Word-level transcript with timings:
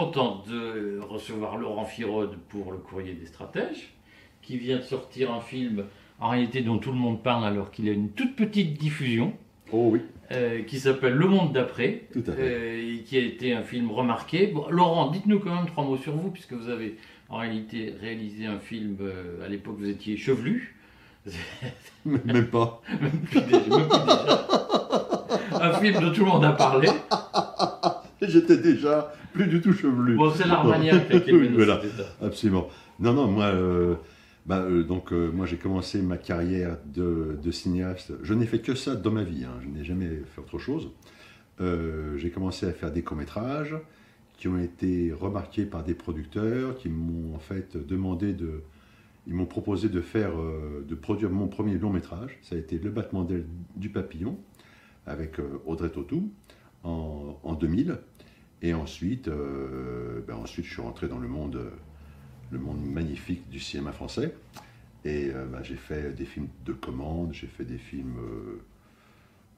content 0.00 0.44
de 0.46 1.00
recevoir 1.08 1.56
Laurent 1.56 1.86
Firode 1.86 2.36
pour 2.50 2.70
le 2.70 2.76
courrier 2.76 3.14
des 3.14 3.24
stratèges, 3.24 3.94
qui 4.42 4.58
vient 4.58 4.76
de 4.76 4.82
sortir 4.82 5.32
un 5.32 5.40
film 5.40 5.84
en 6.20 6.28
réalité 6.28 6.60
dont 6.60 6.76
tout 6.76 6.90
le 6.92 6.98
monde 6.98 7.22
parle 7.22 7.46
alors 7.46 7.70
qu'il 7.70 7.88
a 7.88 7.92
une 7.92 8.10
toute 8.10 8.36
petite 8.36 8.74
diffusion. 8.78 9.32
Oh 9.72 9.88
oui. 9.92 10.02
Euh, 10.32 10.62
qui 10.64 10.78
s'appelle 10.80 11.14
Le 11.14 11.26
Monde 11.26 11.52
d'après, 11.54 12.02
Tout 12.12 12.22
à 12.26 12.32
fait. 12.32 12.42
euh, 12.42 12.94
et 12.98 13.02
qui 13.04 13.16
a 13.16 13.20
été 13.20 13.54
un 13.54 13.62
film 13.62 13.90
remarqué. 13.90 14.48
Bon, 14.48 14.66
Laurent, 14.68 15.10
dites-nous 15.10 15.38
quand 15.40 15.54
même 15.54 15.66
trois 15.66 15.84
mots 15.84 15.96
sur 15.96 16.14
vous, 16.14 16.30
puisque 16.30 16.52
vous 16.52 16.68
avez 16.68 16.96
en 17.30 17.38
réalité 17.38 17.94
réalisé 17.98 18.44
un 18.44 18.58
film, 18.58 18.98
euh, 19.00 19.42
à 19.44 19.48
l'époque 19.48 19.76
vous 19.78 19.88
étiez 19.88 20.16
chevelu, 20.18 20.76
Même 22.04 22.48
pas. 22.48 22.82
même 23.00 23.10
plus 23.22 23.40
déjà, 23.40 23.58
même 23.58 23.88
plus 23.88 24.04
déjà. 24.04 24.46
un 25.60 25.72
film 25.80 26.00
dont 26.00 26.12
tout 26.12 26.24
le 26.24 26.30
monde 26.30 26.44
a 26.44 26.52
parlé. 26.52 26.88
J'étais 28.22 28.56
déjà 28.56 29.12
plus 29.32 29.46
du 29.46 29.60
tout 29.60 29.72
chevelu. 29.72 30.16
Bon, 30.16 30.30
c'est 30.30 30.46
l'Armagnac 30.46 31.12
mené 31.12 31.48
dans 31.48 31.54
voilà. 31.54 31.82
Absolument. 32.22 32.68
Non, 32.98 33.12
non, 33.12 33.26
moi, 33.26 33.46
euh, 33.46 33.96
bah, 34.46 34.60
euh, 34.60 34.82
donc, 34.82 35.12
euh, 35.12 35.30
moi 35.30 35.44
j'ai 35.44 35.58
commencé 35.58 36.00
ma 36.00 36.16
carrière 36.16 36.78
de, 36.86 37.38
de 37.42 37.50
cinéaste. 37.50 38.12
Je 38.22 38.32
n'ai 38.32 38.46
fait 38.46 38.60
que 38.60 38.74
ça 38.74 38.96
dans 38.96 39.10
ma 39.10 39.22
vie, 39.22 39.44
hein. 39.44 39.54
je 39.62 39.68
n'ai 39.68 39.84
jamais 39.84 40.08
fait 40.34 40.40
autre 40.40 40.58
chose. 40.58 40.90
J'ai 41.58 42.30
commencé 42.30 42.66
à 42.66 42.72
faire 42.72 42.92
des 42.92 43.02
courts-métrages 43.02 43.76
qui 44.36 44.46
ont 44.46 44.58
été 44.58 45.10
remarqués 45.10 45.64
par 45.64 45.82
des 45.82 45.94
producteurs 45.94 46.76
qui 46.76 46.90
m'ont 46.90 47.34
en 47.34 47.38
fait 47.38 47.78
demandé 47.78 48.34
de. 48.34 48.62
Ils 49.26 49.34
m'ont 49.34 49.46
proposé 49.46 49.88
de 49.88 50.02
faire, 50.02 50.32
de 50.86 50.94
produire 50.94 51.30
mon 51.30 51.48
premier 51.48 51.78
long 51.78 51.90
métrage. 51.90 52.38
Ça 52.42 52.56
a 52.56 52.58
été 52.58 52.78
Le 52.78 52.90
battement 52.90 53.24
d'aile 53.24 53.46
du 53.74 53.88
papillon 53.88 54.38
avec 55.06 55.36
Audrey 55.64 55.88
Tautou 55.88 56.30
en, 56.84 57.38
en 57.42 57.54
2000. 57.54 57.98
Et 58.62 58.74
ensuite, 58.74 59.28
euh, 59.28 60.20
ben 60.26 60.34
ensuite, 60.34 60.64
je 60.64 60.72
suis 60.72 60.82
rentré 60.82 61.08
dans 61.08 61.18
le 61.18 61.28
monde, 61.28 61.70
le 62.50 62.58
monde 62.58 62.84
magnifique 62.84 63.48
du 63.50 63.60
cinéma 63.60 63.92
français. 63.92 64.34
Et 65.04 65.30
euh, 65.32 65.46
ben, 65.46 65.62
j'ai 65.62 65.76
fait 65.76 66.14
des 66.14 66.24
films 66.24 66.48
de 66.64 66.72
commande, 66.72 67.32
j'ai 67.32 67.46
fait 67.46 67.64
des 67.64 67.78
films, 67.78 68.16
euh, 68.18 68.60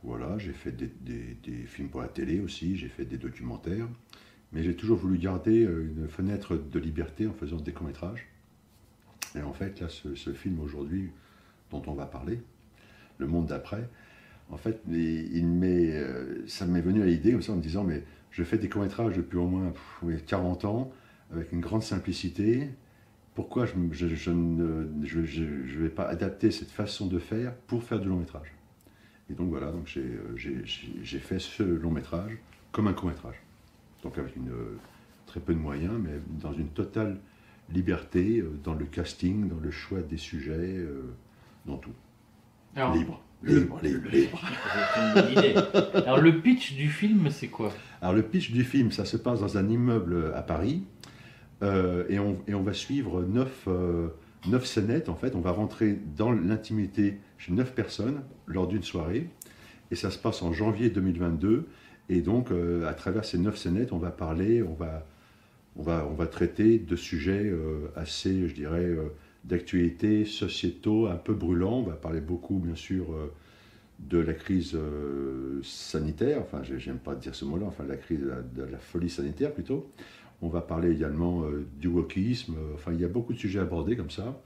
voilà, 0.03 0.37
j'ai 0.39 0.53
fait 0.53 0.73
des, 0.73 1.67
films 1.67 1.89
pour 1.89 2.03
la 2.03 2.09
télé 2.09 2.41
aussi, 2.41 2.77
j'ai 2.77 2.89
fait 2.89 3.05
des 3.05 3.19
documentaires. 3.19 3.89
Mais 4.53 4.63
j'ai 4.63 4.75
toujours 4.75 4.99
voulu 4.99 5.19
garder 5.19 5.63
une 5.63 6.09
fenêtre 6.09 6.57
de 6.57 6.79
liberté 6.79 7.27
en 7.27 7.35
faisant 7.35 7.59
des 7.59 7.73
courts-métrages. 7.73 8.27
Et 9.37 9.43
en 9.43 9.53
fait, 9.53 9.81
là, 9.81 9.89
ce 9.91 10.33
film 10.33 10.59
aujourd'hui 10.61 11.11
dont 11.71 11.83
on 11.87 11.93
va 11.93 12.07
parler, 12.07 12.41
Le 13.19 13.27
Monde 13.27 13.47
d'après, 13.47 13.89
en 14.51 14.57
fait, 14.57 14.81
il, 14.89 15.37
il 15.37 15.47
m'est, 15.47 15.93
euh, 15.95 16.45
ça 16.47 16.67
m'est 16.67 16.81
venu 16.81 17.03
à 17.03 17.07
l'idée 17.07 17.33
comme 17.33 17.43
ça 17.43 17.53
en 17.53 17.57
me 17.57 17.63
disant, 17.63 17.85
mais 17.85 18.05
je 18.31 18.43
fais 18.45 18.59
des 18.59 18.69
courts-métrages 18.69 19.17
depuis 19.17 19.37
au 19.39 19.47
moins 19.47 19.71
pff, 19.71 19.99
oui, 20.03 20.15
40 20.27 20.65
ans, 20.65 20.91
avec 21.33 21.53
une 21.53 21.61
grande 21.61 21.83
simplicité. 21.83 22.71
Pourquoi 23.35 23.67
je 23.67 23.77
ne 23.77 23.93
je, 23.93 24.09
je 24.09 24.31
ne 24.33 24.87
je, 25.05 25.25
je- 25.25 25.67
je 25.67 25.79
vais 25.81 25.91
pas 25.91 26.05
adapter 26.09 26.51
cette 26.53 26.71
façon 26.71 27.07
de 27.09 27.19
faire 27.19 27.55
pour 27.69 27.83
faire 27.85 28.01
du 28.01 28.09
long 28.09 28.19
métrage? 28.19 28.53
Et 29.31 29.35
donc 29.35 29.51
voilà, 29.51 29.71
donc 29.73 29.87
j'ai, 29.87 30.03
euh, 30.03 31.19
fait 31.21 31.39
ce 31.39 31.63
long 31.63 31.91
métrage 31.91 32.39
comme 32.73 32.89
un 32.89 32.93
court 32.95 33.09
métrage. 33.11 33.37
Donc 34.03 34.19
avec 34.19 34.37
une, 34.37 34.51
euh, 34.51 34.79
très 35.27 35.41
peu 35.41 35.55
de 35.55 35.59
moyens, 35.59 35.95
mais 36.03 36.21
dans 36.41 36.53
une 36.53 36.69
totale 36.69 37.19
liberté 37.73 38.45
dans 38.65 38.75
le 38.75 38.87
casting, 38.87 39.49
dans 39.49 39.61
le 39.61 39.71
choix 39.71 40.01
des 40.03 40.17
sujets, 40.17 40.85
dans 41.67 41.77
tout. 41.79 41.93
Alors, 42.75 42.95
Libre, 42.95 43.23
libre, 43.43 43.81
libre, 43.83 44.09
libre. 44.11 44.41
Alors, 45.95 46.21
le 46.21 46.41
pitch 46.41 46.75
du 46.75 46.89
film, 46.89 47.29
c'est 47.31 47.49
quoi? 47.49 47.73
Alors 48.01 48.15
le 48.15 48.23
pitch 48.23 48.53
du 48.53 48.65
film, 48.65 48.93
ça 48.93 49.05
se 49.05 49.17
passe 49.17 49.41
dans 49.41 49.59
un 49.59 49.69
immeuble 49.69 50.33
à 50.35 50.43
Paris, 50.43 50.85
euh, 51.63 52.05
et, 52.09 52.19
on, 52.19 52.39
et 52.47 52.55
on 52.55 52.63
va 52.63 52.73
suivre 52.73 53.23
neuf, 53.23 53.65
euh, 53.67 54.09
neuf 54.47 54.67
scénettes, 54.67 55.09
en 55.09 55.17
fait, 55.17 55.35
on 55.35 55.41
va 55.41 55.51
rentrer 55.51 55.99
dans 56.17 56.31
l'intimité 56.31 57.19
chez 57.39 57.53
neuf 57.53 57.75
personnes 57.75 58.23
lors 58.47 58.69
d'une 58.69 58.85
soirée, 58.85 59.29
et 59.91 59.97
ça 59.97 60.11
se 60.11 60.19
passe 60.19 60.43
en 60.43 60.53
janvier 60.53 60.91
2022, 60.91 61.67
et 62.09 62.21
donc 62.21 62.53
euh, 62.53 62.87
à 62.89 62.95
travers 62.95 63.25
ces 63.25 63.39
neuf 63.39 63.57
scénettes, 63.57 63.93
on 63.93 63.99
va 63.99 64.11
parler, 64.11 64.63
on 64.63 64.75
va, 64.75 65.05
on 65.77 65.83
va, 65.83 66.07
on 66.09 66.15
va 66.15 66.27
traiter 66.27 66.79
de 66.79 66.95
sujets 66.95 67.47
euh, 67.47 67.89
assez, 67.97 68.47
je 68.47 68.55
dirais, 68.55 68.95
euh, 69.49 69.57
d'actualité, 69.57 70.25
sociétaux, 70.25 71.07
un 71.07 71.17
peu 71.17 71.35
brûlants, 71.35 71.79
on 71.79 71.83
va 71.83 71.95
parler 71.95 72.21
beaucoup, 72.21 72.59
bien 72.59 72.75
sûr, 72.75 73.13
euh, 73.13 73.33
de 73.99 74.19
la 74.19 74.35
crise 74.35 74.75
euh, 74.77 75.61
sanitaire, 75.63 76.41
enfin 76.43 76.63
j'ai- 76.63 76.79
j'aime 76.79 76.99
pas 76.99 77.15
dire 77.17 77.35
ce 77.35 77.45
mot-là, 77.45 77.67
enfin 77.67 77.85
la 77.89 77.97
crise 77.97 78.21
de 78.21 78.63
la, 78.63 78.79
folie 78.79 79.11
sanitaire 79.11 79.53
plutôt. 79.53 79.91
On 80.41 80.49
va 80.49 80.61
parler 80.61 80.93
également 80.93 81.43
euh, 81.43 81.67
du 81.81 81.89
wokisme, 81.89 82.55
enfin 82.75 82.93
il 82.93 83.01
y 83.01 83.05
a 83.05 83.09
beaucoup 83.09 83.33
de 83.33 83.39
sujets 83.39 83.59
abordés 83.59 83.97
comme 83.97 84.11
ça. 84.11 84.41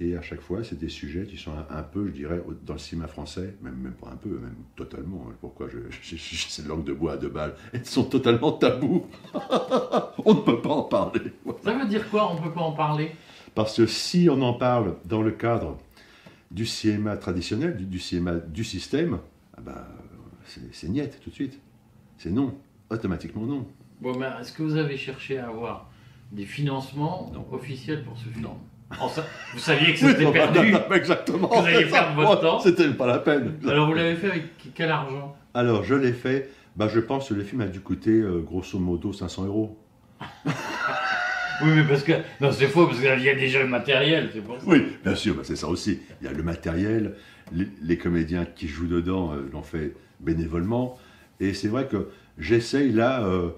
Et 0.00 0.16
à 0.16 0.22
chaque 0.22 0.40
fois, 0.40 0.64
c'est 0.64 0.78
des 0.78 0.88
sujets 0.88 1.24
qui 1.24 1.36
sont 1.36 1.52
un, 1.70 1.82
peu, 1.84 2.06
je 2.08 2.12
dirais, 2.12 2.42
dans 2.66 2.72
le 2.72 2.78
cinéma 2.80 3.06
français, 3.06 3.54
même, 3.62 3.76
même 3.76 3.92
pas 3.92 4.08
un 4.10 4.16
peu, 4.16 4.30
même 4.30 4.56
totalement. 4.74 5.26
hein. 5.30 5.34
Pourquoi 5.40 5.68
je, 5.68 5.78
je- 6.02 6.16
je- 6.16 6.36
j'ai 6.36 6.48
cette 6.48 6.66
langue 6.66 6.84
de 6.84 6.92
bois 6.94 7.12
à 7.12 7.16
deux 7.16 7.28
balles 7.28 7.54
Elles 7.72 7.86
sont 7.86 8.04
totalement 8.04 8.52
tabous. 8.52 9.06
on 10.24 10.34
ne 10.34 10.40
peut 10.40 10.60
pas 10.62 10.70
en 10.70 10.82
parler. 10.82 11.20
Ça 11.62 11.74
veut 11.74 11.86
dire 11.86 12.10
quoi 12.10 12.32
On 12.32 12.42
peut 12.42 12.50
pas 12.52 12.62
en 12.62 12.72
parler? 12.72 13.12
Parce 13.54 13.76
que 13.76 13.86
si 13.86 14.28
on 14.30 14.40
en 14.42 14.52
parle 14.54 14.96
dans 15.04 15.22
le 15.22 15.30
cadre 15.30 15.78
du 16.50 16.66
cinéma 16.66 17.16
traditionnel, 17.16 17.76
du, 17.76 17.84
du 17.84 17.98
cinéma 17.98 18.34
du 18.34 18.64
système, 18.64 19.18
ah 19.56 19.60
ben, 19.60 19.84
c'est 20.46 20.60
c'est 20.74 20.88
niet 20.88 21.10
tout 21.22 21.30
de 21.30 21.34
suite. 21.34 21.60
C'est 22.18 22.30
non, 22.30 22.54
automatiquement 22.90 23.42
non. 23.46 23.66
Bon, 24.00 24.16
mais 24.18 24.26
est-ce 24.40 24.52
que 24.52 24.62
vous 24.62 24.76
avez 24.76 24.96
cherché 24.96 25.38
à 25.38 25.48
avoir 25.48 25.88
des 26.32 26.44
financements 26.46 27.30
Non. 27.32 27.46
officiels 27.52 28.04
pour 28.04 28.16
ce 28.18 28.24
film 28.28 28.42
Non. 28.42 28.56
En 29.00 29.08
sa- 29.08 29.24
Vous 29.52 29.58
saviez 29.58 29.92
que 29.94 29.98
c'était 29.98 30.30
perdu 30.30 30.74
exactement. 30.94 31.48
Vous 31.48 31.66
alliez 31.66 31.86
perdre 31.86 32.14
votre 32.14 32.40
temps. 32.40 32.58
C'était 32.60 32.88
pas 32.92 33.06
la 33.06 33.18
peine. 33.18 33.54
Alors, 33.66 33.88
vous 33.88 33.94
l'avez 33.94 34.14
fait 34.16 34.30
avec 34.30 34.44
quel 34.74 34.90
argent? 34.90 35.34
Alors, 35.54 35.82
je 35.84 35.94
l'ai 35.94 36.12
fait. 36.12 36.50
Bah, 36.76 36.88
je 36.92 37.00
pense 37.00 37.28
que 37.28 37.34
le 37.34 37.42
film 37.44 37.60
a 37.62 37.66
dû 37.66 37.80
coûter 37.80 38.10
euh, 38.20 38.40
grosso 38.40 38.78
modo 38.78 39.12
500 39.12 39.46
euros. 39.46 39.78
Oui, 41.62 41.70
mais 41.74 41.84
parce 41.84 42.02
que. 42.02 42.12
Non, 42.40 42.50
c'est 42.52 42.66
faux, 42.66 42.86
parce 42.86 42.98
qu'il 42.98 43.22
y 43.22 43.28
a 43.28 43.34
déjà 43.34 43.62
le 43.62 43.68
matériel, 43.68 44.30
c'est 44.32 44.40
pour 44.40 44.56
ça. 44.56 44.62
Oui, 44.66 44.82
bien 45.04 45.14
sûr, 45.14 45.34
bah, 45.34 45.42
c'est 45.44 45.56
ça 45.56 45.68
aussi. 45.68 46.00
Il 46.20 46.26
y 46.26 46.28
a 46.28 46.32
le 46.32 46.42
matériel, 46.42 47.14
les, 47.52 47.98
comédiens 47.98 48.44
qui 48.44 48.68
jouent 48.68 48.88
dedans 48.88 49.32
euh, 49.32 49.48
l'ont 49.52 49.62
fait 49.62 49.94
bénévolement. 50.20 50.98
Et 51.40 51.54
c'est 51.54 51.68
vrai 51.68 51.86
que 51.86 52.08
j'essaye 52.38 52.92
là. 52.92 53.24
euh, 53.24 53.50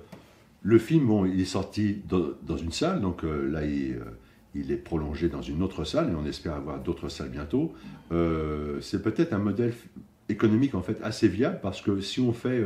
le 0.62 0.78
film, 0.78 1.06
bon, 1.06 1.26
il 1.26 1.40
est 1.40 1.44
sorti 1.44 2.02
dans, 2.08 2.56
une 2.56 2.72
salle, 2.72 3.00
donc 3.00 3.22
euh, 3.22 3.48
là, 3.48 3.64
il, 3.64 4.00
il 4.56 4.72
est 4.72 4.76
prolongé 4.76 5.28
dans 5.28 5.42
une 5.42 5.62
autre 5.62 5.84
salle, 5.84 6.10
et 6.10 6.14
on 6.14 6.26
espère 6.26 6.54
avoir 6.54 6.80
d'autres 6.80 7.08
salles 7.08 7.28
bientôt. 7.28 7.72
C'est 8.80 9.00
peut-être 9.00 9.32
un 9.32 9.38
modèle 9.38 9.72
économique 10.28 10.74
en 10.74 10.82
fait 10.82 10.98
assez 11.04 11.28
viable 11.28 11.60
parce 11.62 11.80
que 11.82 12.00
si 12.00 12.18
on 12.18 12.32
fait, 12.32 12.64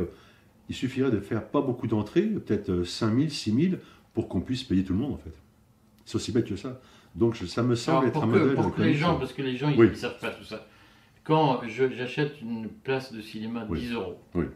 il 0.70 0.74
suffirait 0.74 1.10
de 1.10 1.20
faire 1.20 1.44
pas 1.44 1.60
beaucoup 1.60 1.88
d'entrées, 1.88 2.22
peut-être 2.22 2.84
5 2.84 3.14
000, 3.14 3.28
6 3.28 3.52
000, 3.52 3.74
pour 4.14 4.28
qu'on 4.28 4.40
puisse 4.40 4.62
payer 4.64 4.84
tout 4.84 4.92
le 4.92 4.98
monde 4.98 5.12
en 5.14 5.18
fait. 5.18 5.34
C'est 6.04 6.16
aussi 6.16 6.32
bête 6.32 6.46
que 6.46 6.56
ça. 6.56 6.80
Donc 7.14 7.34
je- 7.34 7.46
ça 7.46 7.62
me 7.62 7.74
semble 7.74 8.06
Alors, 8.06 8.08
être 8.08 8.16
un 8.24 8.26
que, 8.32 8.38
modèle 8.38 8.54
pour 8.54 8.74
que 8.74 8.82
les 8.82 8.94
gens, 8.94 9.18
parce 9.18 9.32
que 9.32 9.42
les 9.42 9.56
gens, 9.56 9.70
ils 9.70 9.78
ne 9.80 9.94
savent 9.94 10.18
pas 10.18 10.30
tout 10.30 10.44
ça. 10.44 10.66
Quand 11.24 11.60
j'achète 11.66 12.40
une 12.40 12.68
place 12.68 13.12
de 13.12 13.20
cinéma 13.20 13.64
de 13.64 13.70
Oui. 13.70 13.80
10 13.80 13.92
euros, 13.92 14.18
Oui. 14.34 14.46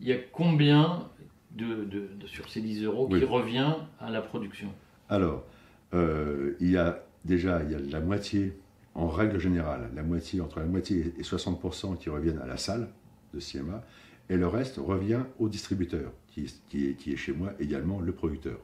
il 0.00 0.08
y 0.08 0.12
a 0.12 0.16
combien 0.32 1.08
de, 1.52 1.84
de- 1.84 2.08
de- 2.20 2.26
sur 2.26 2.48
ces 2.48 2.60
10 2.60 2.82
euros 2.84 3.08
qui 3.08 3.24
revient 3.24 3.74
à 4.00 4.10
la 4.10 4.22
production? 4.22 4.68
Alors, 5.08 5.44
euh, 5.92 6.54
il 6.60 6.70
y 6.70 6.76
a 6.76 7.02
déjà 7.24 7.62
il 7.62 7.70
y 7.70 7.74
a 7.74 7.78
la 7.78 8.00
moitié, 8.00 8.56
en 8.94 9.08
règle 9.08 9.38
générale, 9.38 9.90
la 9.94 10.02
moitié, 10.02 10.40
entre 10.40 10.60
la 10.60 10.66
moitié 10.66 11.12
et 11.18 11.22
60% 11.22 11.96
qui 11.96 12.08
reviennent 12.10 12.38
à 12.38 12.46
la 12.46 12.56
salle 12.56 12.88
de 13.34 13.40
cinéma, 13.40 13.82
et 14.30 14.36
le 14.36 14.46
reste 14.46 14.76
revient 14.78 15.20
au 15.38 15.48
distributeur, 15.48 16.12
qui, 16.28 16.52
qui 16.68 16.86
est, 16.88 16.94
qui 16.94 17.12
est 17.12 17.16
chez 17.16 17.32
moi 17.32 17.52
également 17.60 18.00
le 18.00 18.12
producteur. 18.12 18.58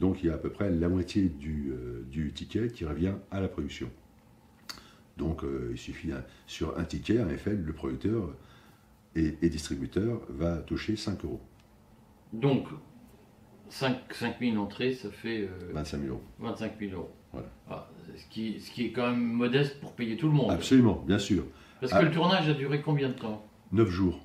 Donc 0.00 0.22
il 0.22 0.28
y 0.28 0.30
a 0.30 0.34
à 0.34 0.38
peu 0.38 0.48
près 0.50 0.70
la 0.70 0.88
moitié 0.88 1.28
du, 1.28 1.70
euh, 1.72 2.02
du 2.10 2.32
ticket 2.32 2.68
qui 2.68 2.84
revient 2.86 3.12
à 3.30 3.40
la 3.40 3.48
production. 3.48 3.90
Donc 5.18 5.44
euh, 5.44 5.68
il 5.72 5.78
suffit, 5.78 6.10
sur 6.46 6.78
un 6.78 6.84
ticket, 6.84 7.22
en 7.22 7.28
effet, 7.28 7.52
le 7.54 7.72
producteur 7.74 8.34
et, 9.14 9.36
et 9.42 9.48
distributeur 9.50 10.22
va 10.30 10.56
toucher 10.56 10.96
5 10.96 11.22
euros, 11.24 11.40
Donc, 12.32 12.68
5, 13.68 13.98
000 14.40 14.56
entrées, 14.56 14.94
ça 14.94 15.10
fait 15.10 15.42
euh, 15.42 15.70
25 15.74 15.98
000 16.00 16.14
euros. 16.14 16.22
25 16.38 16.72
000 16.80 16.92
euros. 16.94 17.10
Voilà. 17.32 17.48
Ah, 17.68 17.88
ce, 18.16 18.24
qui, 18.30 18.58
ce 18.60 18.70
qui 18.70 18.86
est 18.86 18.92
quand 18.92 19.10
même 19.10 19.20
modeste 19.22 19.80
pour 19.80 19.92
payer 19.92 20.16
tout 20.16 20.26
le 20.28 20.32
monde. 20.34 20.50
Absolument, 20.50 21.04
bien 21.06 21.18
sûr. 21.18 21.44
Parce 21.80 21.92
que 21.92 21.98
Ah. 21.98 22.02
le 22.02 22.10
tournage 22.10 22.48
a 22.48 22.54
duré 22.54 22.80
combien 22.80 23.08
de 23.08 23.14
temps? 23.14 23.44
9 23.72 23.88
jours, 23.88 24.18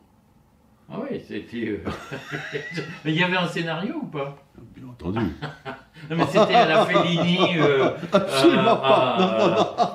Ah 0.91 0.99
oui, 1.01 1.19
c'était. 1.27 1.67
euh, 1.69 1.77
Mais 3.05 3.11
il 3.13 3.19
y 3.19 3.23
avait 3.23 3.37
un 3.37 3.47
scénario 3.47 3.95
ou 4.03 4.05
pas? 4.05 4.37
Bien 4.75 4.87
entendu. 4.89 5.19
Non, 6.09 6.17
mais 6.17 6.25
c'était 6.27 6.53
à 6.53 6.67
la 6.67 6.85
Fellini. 6.85 7.57
euh, 7.57 7.89
Absolument 8.11 8.75
pas. 8.75 9.17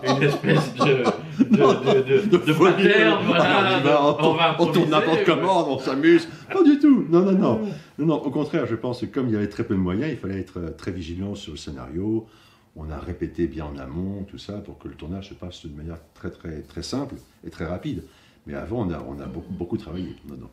Non, 0.02 0.10
non. 0.10 0.16
Une 0.16 0.22
espèce 0.24 0.74
de, 0.74 1.04
de, 1.44 2.02
de, 2.02 2.26
de, 2.26 2.36
de 2.38 2.52
pattern, 2.54 3.24
voilà, 3.26 3.78
on, 3.78 3.82
va, 3.84 4.02
on, 4.02 4.24
on 4.30 4.34
va 4.34 4.56
on 4.58 4.66
tourne 4.72 4.90
n'importe 4.90 5.24
comment, 5.24 5.72
on 5.74 5.78
s'amuse. 5.78 6.26
Pas 6.52 6.62
du 6.64 6.78
tout. 6.80 7.06
Non, 7.10 7.20
non, 7.20 7.32
non. 7.32 7.60
Non, 7.98 8.06
non, 8.06 8.14
au 8.16 8.30
contraire, 8.30 8.66
je 8.66 8.74
pense 8.74 9.02
que 9.02 9.06
comme 9.06 9.28
il 9.28 9.34
y 9.34 9.36
avait 9.36 9.48
très 9.50 9.62
peu 9.62 9.74
de 9.74 9.78
moyens, 9.80 10.10
il 10.10 10.16
fallait 10.16 10.40
être 10.40 10.58
euh, 10.58 10.70
très 10.70 10.90
vigilant 10.90 11.34
sur 11.36 11.52
le 11.52 11.58
scénario. 11.58 12.26
On 12.74 12.90
a 12.90 12.98
répété 12.98 13.46
bien 13.46 13.66
en 13.66 13.76
amont, 13.78 14.24
tout 14.24 14.38
ça, 14.38 14.54
pour 14.54 14.78
que 14.78 14.88
le 14.88 14.94
tournage 14.94 15.28
se 15.28 15.34
passe 15.34 15.64
de 15.66 15.76
manière 15.76 15.98
très, 16.14 16.30
très, 16.30 16.62
très 16.62 16.82
simple 16.82 17.14
et 17.46 17.50
très 17.50 17.66
rapide. 17.66 18.02
Mais 18.46 18.54
avant, 18.54 18.84
on 18.88 18.90
a, 18.90 18.98
on 19.06 19.20
a 19.20 19.26
beaucoup, 19.26 19.52
beaucoup 19.52 19.76
travaillé. 19.76 20.16
Non, 20.28 20.36
non. 20.40 20.48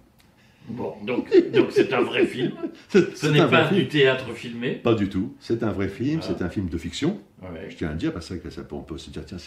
Bon, 0.69 0.93
donc 1.05 1.29
donc 1.53 1.67
c'est 1.71 1.93
un 1.93 2.01
vrai 2.01 2.25
film. 2.25 2.51
Ce 2.89 3.27
n'est 3.27 3.47
pas 3.49 3.71
du 3.71 3.87
théâtre 3.87 4.33
filmé. 4.33 4.73
Pas 4.75 4.95
du 4.95 5.07
tout. 5.09 5.33
C'est 5.39 5.63
un 5.63 5.71
vrai 5.71 5.87
film, 5.87 6.19
Ah. 6.21 6.25
c'est 6.27 6.41
un 6.43 6.49
film 6.49 6.67
de 6.69 6.77
fiction. 6.77 7.19
Ouais. 7.41 7.69
Je 7.69 7.77
tiens 7.77 7.89
à 7.89 7.91
le 7.93 7.97
dire 7.97 8.11
parce 8.13 8.35
que 8.37 8.49
ça 8.49 8.63
peut, 8.63 8.75
on 8.75 8.81
peut 8.83 8.97
se 8.97 9.09
dire, 9.09 9.23
tiens, 9.25 9.37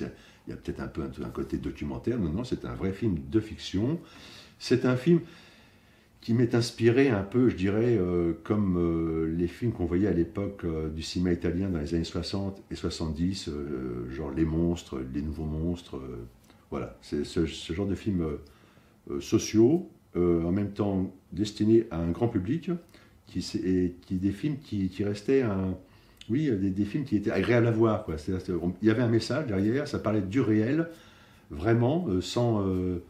il 0.46 0.50
y 0.50 0.52
a 0.54 0.56
peut-être 0.56 0.80
un 0.80 0.88
peu 0.88 1.02
un, 1.02 1.24
un 1.24 1.28
côté 1.30 1.58
documentaire. 1.58 2.18
Non, 2.18 2.30
non, 2.30 2.44
c'est 2.44 2.64
un 2.64 2.74
vrai 2.74 2.92
film 2.92 3.18
de 3.30 3.40
fiction. 3.40 3.98
C'est 4.58 4.84
un 4.86 4.96
film 4.96 5.20
qui 6.22 6.34
m'est 6.34 6.54
inspiré 6.54 7.08
un 7.08 7.22
peu, 7.22 7.48
je 7.48 7.56
dirais, 7.56 7.96
euh, 7.98 8.34
comme 8.44 8.76
euh, 8.78 9.34
les 9.36 9.46
films 9.46 9.72
qu'on 9.72 9.86
voyait 9.86 10.08
à 10.08 10.12
l'époque 10.12 10.62
euh, 10.64 10.88
du 10.90 11.02
cinéma 11.02 11.32
italien 11.32 11.68
dans 11.70 11.78
les 11.80 11.94
années 11.94 12.04
60 12.04 12.62
et 12.70 12.74
70, 12.74 13.48
euh, 13.48 14.10
genre 14.10 14.30
Les 14.30 14.44
Monstres, 14.44 14.98
Les 15.14 15.22
Nouveaux 15.22 15.44
Monstres. 15.46 15.98
voilà, 16.70 16.96
c'est 17.02 17.24
ce, 17.24 17.46
ce 17.46 17.72
genre 17.72 17.86
de 17.86 17.94
films 17.94 18.26
sociaux, 19.20 19.90
euh, 20.16 20.44
en 20.44 20.52
même 20.52 20.72
temps 20.72 21.12
destinés 21.32 21.86
à 21.90 21.98
un 21.98 22.10
grand 22.10 22.28
public, 22.28 22.70
qui, 23.26 23.44
et 23.64 23.94
qui 24.06 24.14
des 24.16 24.32
films 24.32 24.56
qui, 24.58 24.88
qui 24.88 25.04
restaient 25.04 25.42
un, 25.42 25.76
oui, 26.28 26.50
des, 26.50 26.70
des 26.70 26.84
films 26.84 27.04
qui 27.04 27.16
étaient 27.16 27.30
agréables 27.30 27.66
à 27.66 27.70
voir. 27.70 28.04
Quoi. 28.04 28.16
Il 28.82 28.86
y 28.86 28.90
avait 28.90 29.02
un 29.02 29.08
message 29.08 29.46
derrière, 29.46 29.86
ça 29.86 29.98
parlait 29.98 30.22
du 30.22 30.40
réel, 30.40 30.88
vraiment, 31.50 32.06
euh, 32.08 32.20
sans, 32.20 32.66
euh, 32.66 33.02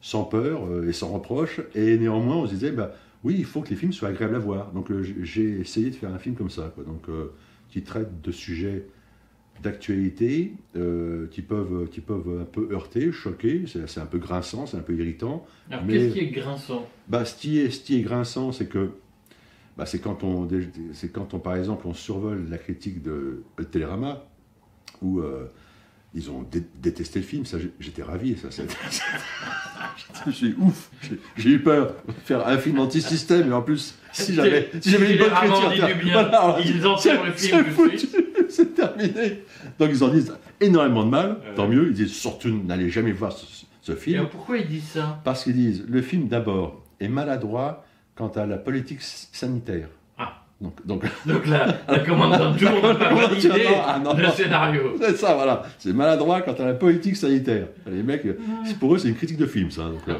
sans 0.00 0.24
peur 0.24 0.84
et 0.84 0.92
sans 0.92 1.12
reproche. 1.12 1.60
Et 1.74 1.98
néanmoins, 1.98 2.36
on 2.36 2.46
se 2.46 2.54
disait, 2.54 2.72
bah, 2.72 2.94
oui, 3.22 3.36
il 3.38 3.44
faut 3.44 3.60
que 3.60 3.70
les 3.70 3.76
films 3.76 3.92
soient 3.92 4.08
agréables 4.08 4.36
à 4.36 4.40
voir. 4.40 4.72
Donc 4.72 4.90
j'ai 5.22 5.60
essayé 5.60 5.90
de 5.90 5.94
faire 5.94 6.12
un 6.12 6.18
film 6.18 6.34
comme 6.34 6.50
ça, 6.50 6.72
quoi. 6.74 6.84
Donc, 6.84 7.06
qui 7.68 7.82
traite 7.82 8.20
de 8.22 8.32
sujets 8.32 8.86
d'actualité, 9.62 10.52
euh, 10.76 11.26
qui, 11.30 11.42
peuvent, 11.42 11.86
qui 11.90 12.00
peuvent 12.00 12.40
un 12.40 12.44
peu 12.44 12.68
heurter, 12.72 13.12
choquer, 13.12 13.64
c'est 13.66 13.86
c'est 13.88 14.00
un 14.00 14.06
peu 14.06 14.18
grinçant, 14.18 14.66
c'est 14.66 14.76
un 14.78 14.80
peu 14.82 14.94
irritant. 14.94 15.46
Alors 15.70 15.84
Mais- 15.84 15.92
qu'est-ce 15.94 16.12
qui 16.14 16.20
est 16.20 16.26
grinçant? 16.30 16.88
Bah, 17.08 17.24
ce 17.26 17.34
qui 17.34 17.58
est, 17.58 17.70
ce 17.70 17.80
qui 17.80 17.96
est 17.96 18.00
grinçant, 18.02 18.52
c'est 18.52 18.66
que 18.66 18.90
bah, 19.76 19.84
c'est 19.86 19.98
quand 20.00 20.24
on, 20.24 20.48
c'est 20.94 21.12
quand 21.12 21.34
on, 21.34 21.38
par 21.38 21.56
exemple, 21.56 21.86
on 21.86 21.94
survole 21.94 22.46
la 22.50 22.58
critique 22.58 23.02
de 23.02 23.42
Télérama, 23.70 24.24
où 25.02 25.20
euh, 25.20 25.44
ils 26.14 26.30
ont 26.30 26.42
dé- 26.50 26.62
détesté 26.82 27.18
le 27.20 27.24
film. 27.26 27.44
Ça, 27.44 27.58
j'ai- 27.58 27.70
j'étais 27.80 28.02
ravi. 28.02 28.36
Ça, 28.38 28.50
suis 30.32 30.54
ouf. 30.58 30.90
J'ai- 31.02 31.18
J'ai 31.36 31.50
eu 31.50 31.58
peur 31.62 31.94
de 32.08 32.12
faire 32.24 32.46
un 32.46 32.58
film 32.58 32.78
anti-système, 32.78 33.48
et 33.48 33.52
en 33.52 33.62
plus, 33.62 33.94
si 34.12 34.34
j'avais, 34.34 34.70
si 34.80 34.90
j'avais 34.90 35.12
une 35.12 35.18
bonne 35.18 35.30
critique, 35.32 35.82
voilà, 36.12 36.56
Ils 36.64 36.86
enterrent 36.86 37.24
le 37.24 37.32
film 37.32 37.64
foutu. 37.66 38.06
Terminé. 38.80 39.42
Donc 39.78 39.90
ils 39.92 40.02
en 40.04 40.08
disent 40.08 40.32
énormément 40.60 41.04
de 41.04 41.10
mal. 41.10 41.36
Tant 41.56 41.68
mieux. 41.68 41.88
Ils 41.88 41.94
disent 41.94 42.12
surtout 42.14 42.48
n'allez 42.64 42.90
jamais 42.90 43.12
voir 43.12 43.32
ce, 43.32 43.92
film. 43.94 44.26
pourquoi 44.30 44.58
ils 44.58 44.68
disent 44.68 44.90
ça? 44.94 45.20
Parce 45.24 45.42
qu'ils 45.44 45.54
disent 45.56 45.84
le 45.88 46.00
film 46.02 46.28
d'abord 46.28 46.80
est 47.00 47.08
maladroit 47.08 47.84
quant 48.14 48.28
à 48.28 48.46
la 48.46 48.56
politique 48.56 49.00
sanitaire. 49.00 49.88
Ah. 50.18 50.42
Donc, 50.60 50.86
donc 50.86 51.04
Donc 51.26 51.46
la, 51.46 51.78
la 51.88 51.98
commandante 52.00 52.56
Tour 52.58 52.70
n'a 52.70 52.94
pas 52.94 53.10
Non, 53.10 53.16
validé 53.28 53.66
ah, 53.84 53.98
non, 53.98 54.14
le 54.14 54.22
non. 54.24 54.30
scénario. 54.32 54.82
c'est 55.00 55.16
ça, 55.16 55.34
voilà. 55.34 55.62
C'est 55.78 55.92
maladroit 55.92 56.42
quant 56.42 56.52
à 56.52 56.66
la 56.66 56.74
politique 56.74 57.16
sanitaire. 57.16 57.66
Les 57.90 58.02
mecs, 58.02 58.26
pour 58.78 58.94
eux, 58.94 58.98
c'est 58.98 59.08
une 59.08 59.14
critique 59.16 59.38
de 59.38 59.46
film, 59.46 59.70
ça. 59.70 59.90
euh, 60.08 60.14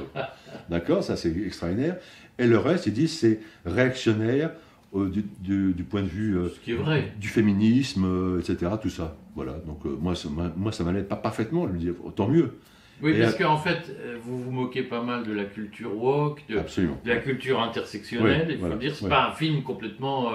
D'accord, 0.69 1.05
ça 1.05 1.17
c'est 1.17 1.31
extraordinaire. 1.47 1.97
Et 2.39 2.47
le 2.47 2.59
reste, 2.59 2.87
ils 2.87 2.93
disent 2.95 3.19
c'est 3.19 3.41
réactionnaire 3.67 4.51
euh, 4.95 5.09
du, 5.09 5.25
du- 5.41 5.73
du 5.73 5.85
point 5.85 6.03
de 6.03 6.09
vue 6.09 6.37
euh, 6.37 6.49
Ce 6.49 6.61
qui 6.61 6.73
est 6.73 6.77
vrai. 6.77 7.13
du 7.19 7.29
féminisme, 7.29 8.05
euh, 8.05 8.41
etc. 8.41 8.73
Tout 8.83 8.91
ça. 8.91 9.17
Voilà. 9.35 9.53
Donc 9.67 9.85
moi, 9.85 10.15
ça, 10.15 10.29
moi, 10.57 10.73
ça 10.73 10.85
m'allait 10.85 11.03
pas 11.03 11.17
parfaitement. 11.17 11.67
Je 11.69 11.73
me 11.73 11.79
dis 11.79 11.91
tant 12.17 12.29
mieux. 12.29 12.59
Oui, 13.03 13.13
Et 13.13 13.21
parce 13.23 13.35
qu'en 13.37 13.57
fait, 13.57 13.97
vous 14.23 14.43
vous 14.43 14.51
moquez 14.51 14.83
pas 14.83 15.03
mal 15.03 15.23
de 15.25 15.33
la 15.33 15.45
culture 15.45 15.97
woke, 15.97 16.43
de, 16.49 16.61
la 17.07 17.17
culture 17.17 17.61
intersectionnelle. 17.63 18.45
Oui, 18.47 18.55
Il 18.55 18.55
faut 18.57 18.61
voilà, 18.61 18.77
dire, 18.77 18.95
c'est 18.95 19.05
ouais. 19.05 19.11
pas 19.11 19.29
un 19.29 19.33
film 19.33 19.63
complètement 19.63 20.33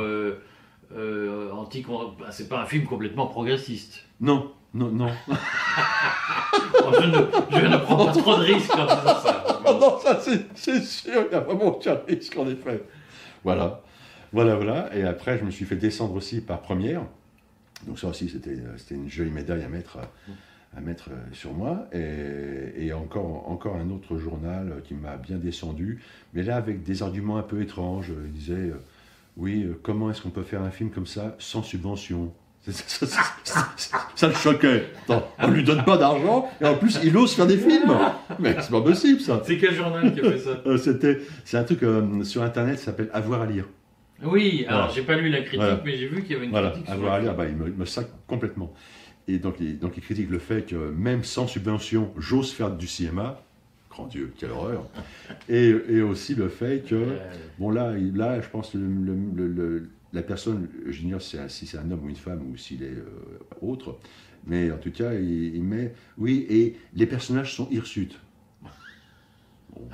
anti. 1.54 1.86
bah, 2.20 2.28
c'est 2.32 2.50
pas 2.50 2.62
un 2.62 2.66
film 2.66 2.86
complètement 2.86 3.28
progressiste. 3.28 4.06
Non, 4.20 4.52
non, 4.74 4.90
non. 4.92 5.10
Bon, 6.82 6.92
je, 6.94 7.06
ne, 7.08 7.62
je 7.62 7.66
ne 7.68 7.78
prends 7.78 8.06
pas 8.06 8.12
trop 8.12 8.38
de 8.38 8.44
risques 8.44 8.74
en 8.76 8.86
disant 8.86 9.20
ça. 9.22 9.42
Non, 9.66 9.98
ça 10.00 10.20
c'est 10.20 10.46
c'est 10.56 10.80
sûr, 10.84 11.24
il 11.30 11.34
y 11.34 11.36
a 11.36 11.40
vraiment 11.40 11.66
aucun 11.66 11.98
risque 12.08 12.38
en 12.38 12.48
effet. 12.48 12.84
Voilà, 13.44 13.82
voilà, 14.36 14.56
voilà. 14.56 14.96
Et 14.96 15.04
après, 15.04 15.38
je 15.40 15.44
me 15.46 15.50
suis 15.52 15.66
fait 15.66 15.76
descendre 15.78 16.14
aussi 16.14 16.42
par 16.42 16.62
première. 16.62 17.02
Donc 17.88 17.98
ça 18.00 18.08
aussi, 18.08 18.30
c'était 18.30 18.58
c'était 18.78 18.96
une 18.96 19.10
jolie 19.10 19.32
médaille 19.32 19.64
à 19.64 19.68
mettre, 19.70 19.98
à 20.78 20.82
mettre 20.82 21.10
euh, 21.12 21.16
sur 21.34 21.54
moi. 21.54 21.88
Et, 21.94 22.86
et 22.88 22.94
encore, 22.94 23.50
encore 23.50 23.76
un 23.78 23.90
autre 23.90 24.18
journal 24.18 24.82
qui 24.86 24.94
m'a 24.94 25.18
bien 25.18 25.38
descendu, 25.38 26.02
mais 26.34 26.44
là 26.44 26.56
avec 26.58 26.84
des 26.84 27.02
arguments 27.04 27.38
un 27.38 27.44
peu 27.44 27.62
étranges. 27.62 28.12
Il 28.28 28.32
disait, 28.32 28.54
euh, 28.54 28.80
oui, 29.38 29.64
euh, 29.64 29.80
comment 29.84 30.12
est-ce 30.12 30.22
qu'on 30.22 30.30
peut 30.30 30.44
faire 30.44 30.62
un 30.62 30.72
film 30.72 30.90
comme 30.92 31.08
ça 31.08 31.36
sans 31.40 31.64
subvention? 31.64 32.32
Ça, 32.66 32.72
ça- 33.06 33.06
ça- 33.44 33.68
ça- 33.76 34.08
ça 34.16 34.28
le 34.28 34.34
choquait. 34.34 34.86
Attends, 35.04 35.28
on 35.38 35.52
lui 35.52 35.64
donne 35.64 35.84
pas 35.86 35.98
d'argent 35.98 36.50
et 36.60 36.66
en 36.66 36.74
plus 36.76 36.98
il 37.04 37.16
ose 37.16 37.36
faire 37.36 37.46
des 37.46 37.58
films. 37.60 37.96
Mais 38.40 38.56
c'est 38.60 38.72
pas 38.72 38.82
possible 38.82 39.20
ça. 39.22 39.40
C'est 39.46 39.60
quel 39.60 39.76
journal 39.76 40.12
qui 40.16 40.20
a 40.22 40.32
fait 40.32 40.40
ça? 40.40 40.62
Euh, 40.66 40.76
C'était, 40.78 41.20
c'est 41.44 41.58
un 41.58 41.64
truc 41.64 41.84
euh, 41.84 42.24
sur 42.24 42.42
internet, 42.42 42.80
ça 42.80 42.86
s'appelle 42.86 43.10
Avoir 43.14 43.42
à 43.42 43.46
lire. 43.46 43.66
Oui, 44.24 44.66
alors 44.68 44.80
Voilà. 44.82 44.94
j'ai 44.94 45.02
pas 45.04 45.18
lu 45.18 45.30
la 45.30 45.40
critique, 45.42 45.58
Voilà. 45.60 45.82
mais 45.86 45.98
j'ai 45.98 46.08
vu 46.08 46.22
qu'il 46.24 46.32
y 46.32 46.36
avait 46.36 46.46
une 46.46 46.52
Voilà, 46.52 46.72
critique. 46.72 46.90
sur 46.90 47.12
à 47.12 47.20
lire, 47.20 47.36
bah, 47.36 47.46
il 47.48 47.56
me, 47.56 47.68
il 47.68 47.74
me 47.74 47.86
sac 47.86 48.08
complètement. 48.28 48.74
Et 49.28 49.40
donc 49.40 49.56
il, 49.60 49.78
donc 49.80 49.98
il 49.98 50.04
critique 50.04 50.30
le 50.30 50.40
fait 50.40 50.66
que 50.66 50.76
même 50.92 51.24
sans 51.24 51.48
subvention, 51.48 52.14
j'ose 52.18 52.54
faire 52.54 52.72
du 52.72 52.88
cinéma. 52.88 53.42
Grand 53.90 54.08
Dieu, 54.08 54.34
quelle 54.38 54.52
horreur. 54.52 54.88
Et, 55.50 55.70
et 55.90 56.02
aussi 56.02 56.36
le 56.36 56.48
fait 56.50 56.84
que, 56.88 56.96
Euh, 56.96 57.18
bon 57.60 57.70
là, 57.72 57.94
là 58.14 58.40
je 58.42 58.50
pense 58.50 58.72
que 58.72 58.78
le- 58.78 58.88
le- 58.88 59.48
le- 59.48 59.48
le- 59.48 59.90
la 60.14 60.22
personne, 60.22 60.70
j'ignore 60.88 61.22
si, 61.22 61.32
c'est 61.32 61.40
un- 61.40 61.50
si 61.50 61.66
c'est 61.66 61.78
un 61.78 61.90
homme 61.92 62.04
ou 62.06 62.10
une 62.10 62.16
femme 62.16 62.42
ou 62.52 62.56
s'il 62.58 62.84
est 62.84 62.88
euh, 62.88 63.40
autre, 63.62 63.98
mais 64.46 64.72
en 64.72 64.78
tout 64.78 64.92
cas, 64.92 65.14
il, 65.14 65.56
il 65.56 65.64
met, 65.64 65.94
oui, 66.18 66.46
et 66.50 66.78
les 66.94 67.06
personnages 67.06 67.54
sont 67.56 67.68
hirsutes. 67.72 68.20
Bon, 69.76 69.88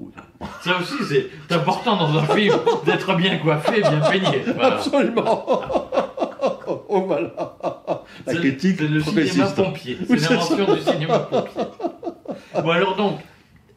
écoute, 0.00 0.14
Ça 0.62 0.78
aussi, 0.78 0.94
c'est 1.08 1.54
important 1.54 1.96
dans 1.96 2.18
un 2.18 2.24
film 2.26 2.54
d'être 2.86 3.16
bien 3.16 3.38
coiffé, 3.38 3.80
bien 3.80 4.00
peigné. 4.00 4.42
Voilà. 4.54 4.74
Absolument. 4.76 5.44
oh 6.88 7.02
voilà. 7.06 7.32
La 8.26 8.32
C'est- 8.32 8.38
critique 8.40 8.76
C'est 8.78 8.88
le 8.88 9.00
cinéma 9.02 9.46
pompier. 9.50 9.98
C'est 10.06 10.16
l'invention 10.30 10.74
du 10.74 10.80
cinéma 10.80 11.18
pompier. 11.20 11.62
Bon, 12.54 12.70
alors 12.70 12.96
donc, 12.96 13.20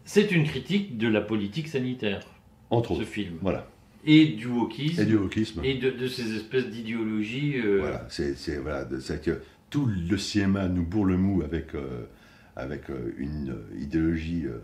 c'est 0.06 0.32
une 0.32 0.44
critique 0.46 0.98
de 0.98 1.08
la 1.08 1.22
politique 1.22 1.68
sanitaire, 1.68 2.22
Entre 2.70 2.89
ce 2.96 3.01
autres. 3.01 3.06
film. 3.10 3.36
Voilà. 3.42 3.68
Et 4.06 4.25
du 4.27 4.48
wokisme. 4.48 5.01
Et 5.01 5.06
du 5.06 5.15
wokisme. 5.15 5.62
et 5.63 5.75
de, 5.75 5.89
de 5.92 6.08
ces 6.08 6.36
espèces 6.36 6.68
d'idéologies. 6.68 7.56
euh, 7.63 7.77
Voilà. 7.82 8.06
C'est 8.10 8.58
voilà, 8.58 8.84
que 8.86 9.42
tout 9.70 9.86
le 10.10 10.18
cinéma 10.18 10.68
nous 10.68 10.84
bourre 10.84 11.06
le 11.06 11.18
mou 11.18 11.42
avec, 11.42 11.74
euh, 11.74 12.06
avec 12.56 12.89
euh, 12.89 13.13
une 13.18 13.51
euh, 13.51 13.82
idéologie 13.82 14.44
euh, 14.46 14.60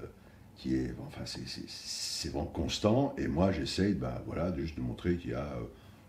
qui 0.60 0.76
est. 0.76 0.94
Enfin, 1.08 1.22
c'est- 1.26 2.30
vraiment 2.30 2.46
constant. 2.46 3.16
Et 3.18 3.28
moi, 3.28 3.52
j'essaye 3.52 3.94
bah, 3.94 4.22
voilà, 4.28 4.52
de 4.52 4.62
juste 4.62 4.76
de 4.78 4.82
montrer 4.82 5.16
qu'il 5.16 5.32
y 5.32 5.34
a. 5.34 5.40
euh, 5.46 5.64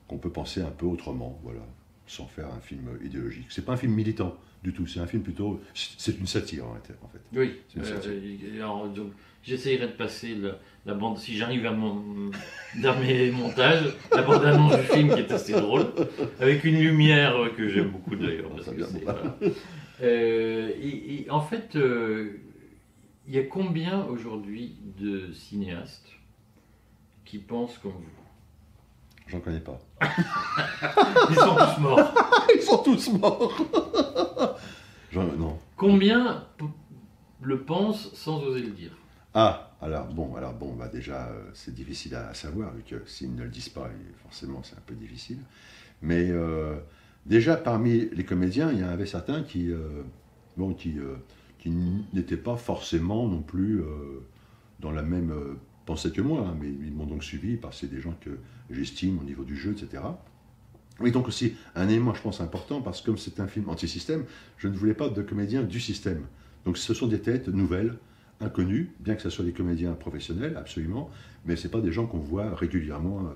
qu'on 0.09 0.19
peut 0.19 0.31
penser 0.31 0.61
un 0.61 0.71
peu 0.71 0.87
autrement. 0.87 1.39
Voilà. 1.45 1.61
Sans 2.09 2.27
faire 2.27 2.47
un 2.49 2.61
film 2.61 2.89
idéologique. 3.05 3.47
C'est 3.51 3.65
pas 3.65 3.73
un 3.75 3.77
film 3.77 3.93
militant 3.93 4.35
du 4.65 4.73
tout. 4.73 4.85
C'est 4.89 4.99
un 4.99 5.07
film 5.07 5.23
plutôt. 5.23 5.61
C'est 5.73 6.19
une 6.19 6.27
satire 6.27 6.67
en 6.67 6.75
fait. 6.85 6.95
Oui. 7.33 7.53
Euh, 7.79 8.89
donc, 8.89 9.13
j'essayerai 9.45 9.87
de 9.87 9.93
passer 9.93 10.35
la, 10.35 10.59
la 10.85 10.95
bande, 10.95 11.17
si 11.19 11.37
j'arrive 11.37 11.65
à 11.67 11.71
mon, 11.73 12.03
dans 12.83 12.99
mes 12.99 13.31
montages, 13.31 13.85
la 14.13 14.23
bande 14.23 14.45
annonce 14.45 14.77
du 14.77 14.83
film 14.87 15.15
qui 15.15 15.21
est 15.21 15.31
assez 15.31 15.53
drôle, 15.53 15.87
avec 16.41 16.65
une 16.65 16.81
lumière 16.81 17.37
euh, 17.37 17.51
que 17.57 17.69
j'aime 17.69 17.91
beaucoup 17.91 18.17
d'ailleurs. 18.17 18.51
voilà. 19.05 19.37
Euh, 20.03 20.71
et, 20.83 21.23
et 21.23 21.31
en 21.31 21.41
fait, 21.41 21.77
euh, 21.77 22.41
il 23.27 23.35
y 23.35 23.39
a 23.39 23.45
combien 23.45 24.05
aujourd'hui 24.05 24.77
de 24.99 25.33
cinéastes 25.33 26.11
qui 27.25 27.39
pensent 27.39 27.79
comme 27.79 27.93
vous? 27.93 28.21
J'en 29.29 29.41
connais 29.41 29.61
pas. 29.61 29.81
Ils 31.31 31.37
sont 31.37 31.55
tous 31.55 31.81
morts. 31.81 32.15
Ils 32.55 32.63
sont 32.63 32.79
tous 32.83 33.13
morts. 33.13 34.57
Non. 35.13 35.59
Combien 35.77 36.47
le 37.43 37.63
pensent 37.63 38.15
sans 38.15 38.41
oser 38.43 38.61
le 38.61 38.71
dire? 38.71 38.93
Ah, 39.35 39.73
alors 39.81 40.07
bon, 40.07 40.37
alors 40.37 40.55
bon, 40.55 40.75
bah 40.75 40.87
déjà 40.87 41.27
euh, 41.27 41.51
c'est 41.53 41.75
difficile 41.75 42.15
à, 42.15 42.29
à 42.29 42.35
savoir 42.35 42.73
vu 42.73 42.83
que 42.83 43.03
s'ils 43.07 43.35
ne 43.35 43.43
le 43.43 43.49
disent 43.49 43.71
pas, 43.71 43.91
forcément 44.23 44.63
c'est 44.63 44.77
un 44.77 44.83
peu 44.87 44.95
difficile. 44.95 45.39
Mais 46.03 46.31
euh, 46.31 46.77
déjà 47.27 47.57
parmi 47.57 48.09
les 48.11 48.25
comédiens, 48.25 48.71
il 48.73 48.79
y 48.79 48.85
en 48.85 48.89
avait 48.89 49.07
certains 49.07 49.43
qui, 49.43 49.71
euh, 49.71 50.03
bon, 50.57 50.75
qui, 50.75 50.97
qui 51.61 51.71
n'étaient 52.15 52.37
pas 52.37 52.57
forcément 52.57 53.29
non 53.29 53.43
plus 53.43 53.81
euh, 53.81 54.21
dans 54.81 54.91
la 54.93 55.03
même 55.03 55.31
euh, 55.31 55.55
pensée 55.87 56.11
que 56.11 56.23
moi, 56.23 56.47
hein, 56.49 56.57
mais 56.61 56.69
ils 56.69 56.93
m'ont 56.93 57.07
donc 57.07 57.23
suivi 57.25 57.57
parce 57.57 57.81
que 57.81 57.87
c'est 57.87 57.95
des 57.95 58.01
gens 58.01 58.15
que 58.21 58.31
j'estime 58.71 59.19
au 59.21 59.25
niveau 59.25 59.45
du 59.45 59.57
jeu, 59.57 59.73
etc. 59.73 60.03
Oui, 61.01 61.13
donc 61.13 61.29
aussi 61.29 61.55
un 61.75 61.89
élément, 61.89 62.15
je 62.15 62.23
pense, 62.23 62.41
important, 62.41 62.83
parce 62.83 63.01
que 63.01 63.07
comme 63.07 63.19
c'est 63.19 63.41
un 63.41 63.47
film 63.47 63.69
anti-système, 63.69 64.25
je 64.59 64.69
ne 64.69 64.77
voulais 64.77 64.95
pas 64.95 65.09
de 65.09 65.23
comédiens 65.23 65.63
du 65.63 65.81
système. 65.81 66.25
Donc 66.65 66.77
ce 66.77 66.93
sont 66.95 67.07
des 67.07 67.21
têtes 67.21 67.49
nouvelles, 67.49 67.97
inconnues, 68.41 68.93
bien 69.01 69.15
que 69.15 69.23
ce 69.23 69.31
soit 69.31 69.45
des 69.45 69.53
comédiens 69.53 69.93
professionnels, 69.93 70.57
absolument, 70.57 71.11
mais 71.47 71.57
ce 71.57 71.69
pas 71.69 71.81
des 71.81 71.93
gens 71.93 72.07
qu'on 72.07 72.19
voit 72.19 72.55
régulièrement. 72.55 73.21
euh, 73.27 73.33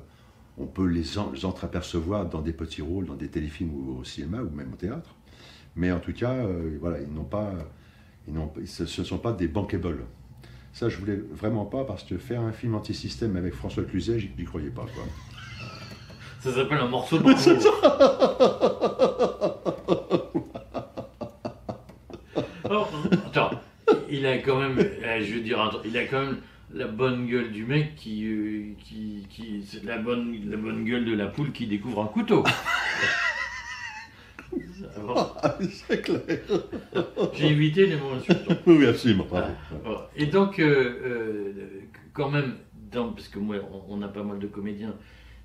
On 0.59 0.67
peut 0.67 0.87
les, 0.87 1.19
en- 1.19 1.33
les 1.33 1.45
entreapercevoir 1.45 2.29
dans 2.29 2.41
des 2.43 2.53
petits 2.53 2.83
rôles, 2.83 3.07
dans 3.07 3.17
des 3.17 3.29
téléfilms 3.29 3.73
ou 3.75 3.99
au 4.01 4.05
cinéma 4.05 4.41
ou 4.43 4.51
même 4.55 4.73
au 4.73 4.77
théâtre. 4.77 5.15
Mais 5.77 5.91
en 5.93 6.01
tout 6.01 6.13
cas, 6.13 6.47
voilà, 6.81 7.01
ils 7.01 7.13
n'ont 7.13 7.25
pas, 7.25 7.55
ils 8.29 8.69
ce 8.69 8.83
ne 8.83 9.07
sont 9.07 9.19
pas 9.19 9.33
des 9.33 9.49
bankable. 9.49 10.05
Ça, 10.73 10.89
je 10.89 10.97
voulais 10.97 11.21
vraiment 11.31 11.67
pas 11.67 11.85
parce 11.85 12.03
que 12.03 12.19
faire 12.19 12.41
un 12.41 12.53
film 12.53 12.75
anti-système 12.75 13.37
avec 13.37 13.55
François 13.55 13.85
Cluzet, 13.85 14.19
j'y 14.19 14.45
croyais 14.45 14.71
pas. 14.71 14.87
Quoi. 14.95 15.05
Ça 16.41 16.53
s'appelle 16.53 16.79
un 16.79 16.89
morceau 16.89 17.19
de. 17.19 17.25
Oh, 22.71 22.87
attends, 23.13 23.51
il 24.11 24.25
a 24.27 24.39
quand 24.39 24.59
même, 24.59 24.79
eh, 24.79 25.23
je 25.23 25.35
veux 25.35 25.41
dire, 25.43 25.81
il 25.85 25.97
a 25.99 26.07
quand 26.07 26.21
même 26.21 26.39
la 26.73 26.87
bonne 26.87 27.27
gueule 27.27 27.53
du 27.53 27.65
mec 27.67 27.95
qui, 27.95 28.25
euh, 28.27 28.73
qui, 28.83 29.27
qui 29.29 29.65
c'est 29.67 29.85
la 29.85 29.99
bonne, 29.99 30.35
la 30.51 30.57
bonne 30.57 30.83
gueule 30.85 31.05
de 31.05 31.15
la 31.15 31.27
poule 31.27 31.53
qui 31.53 31.67
découvre 31.67 32.03
un 32.03 32.07
couteau. 32.07 32.43
Va. 35.07 35.35
Ah, 35.43 35.59
c'est 35.71 36.03
clair. 36.03 36.21
J'ai 37.35 37.49
évité 37.49 37.87
les 37.87 37.97
mots 37.97 38.13
insultants. 38.17 38.55
Oui, 38.67 38.77
oui, 38.79 38.87
absolument. 38.87 39.27
Ah. 39.35 40.11
Et 40.17 40.27
donc, 40.27 40.59
euh, 40.59 40.65
euh, 41.05 41.53
quand 42.13 42.31
même, 42.31 42.55
dans, 42.93 43.13
parce 43.13 43.29
que 43.29 43.39
moi, 43.39 43.57
on, 43.89 43.99
on 43.99 44.03
a 44.03 44.09
pas 44.09 44.23
mal 44.23 44.39
de 44.39 44.47
comédiens 44.47 44.95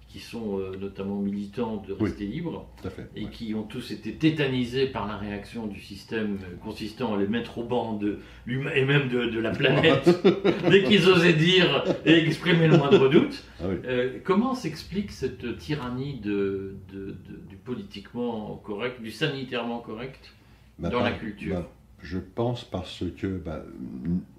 qui 0.09 0.19
sont 0.19 0.57
euh, 0.57 0.71
notamment 0.81 1.17
militants 1.19 1.83
de 1.87 1.93
Oui. 1.93 2.09
rester 2.09 2.25
libres 2.25 2.67
fait. 2.89 3.07
et 3.15 3.25
ouais. 3.25 3.29
qui 3.29 3.53
ont 3.53 3.61
tous 3.61 3.91
été 3.91 4.13
tétanisés 4.15 4.87
par 4.87 5.07
la 5.07 5.15
réaction 5.15 5.67
du 5.67 5.79
système 5.79 6.39
euh, 6.43 6.55
consistant 6.63 7.13
à 7.13 7.17
les 7.19 7.27
mettre 7.27 7.59
au 7.59 7.63
banc 7.63 7.93
de 7.95 8.17
l'humain 8.47 8.71
et 8.73 8.85
même 8.85 9.07
de, 9.07 9.25
de 9.29 9.39
la 9.39 9.51
planète 9.51 10.09
dès 10.69 10.83
qu'ils 10.83 11.07
osaient 11.07 11.33
dire 11.33 11.83
et 12.05 12.13
exprimer 12.25 12.67
le 12.67 12.77
moindre 12.77 13.07
doute. 13.07 13.43
Ah 13.61 13.65
oui. 13.69 13.75
Euh, 13.85 14.17
comment 14.23 14.55
s'explique 14.55 15.11
cette 15.11 15.57
tyrannie 15.59 16.19
de, 16.19 16.75
de- 16.91 17.11
de- 17.29 17.39
du 17.47 17.55
politiquement 17.55 18.55
correct, 18.65 19.01
du 19.03 19.11
sanitairement 19.11 19.79
correct 19.79 20.33
Bah, 20.79 20.89
dans 20.89 21.01
la 21.01 21.11
culture? 21.11 21.55
bah, 21.55 21.71
Je 22.01 22.17
pense 22.17 22.63
parce 22.63 23.03
que, 23.15 23.27
bah, 23.27 23.63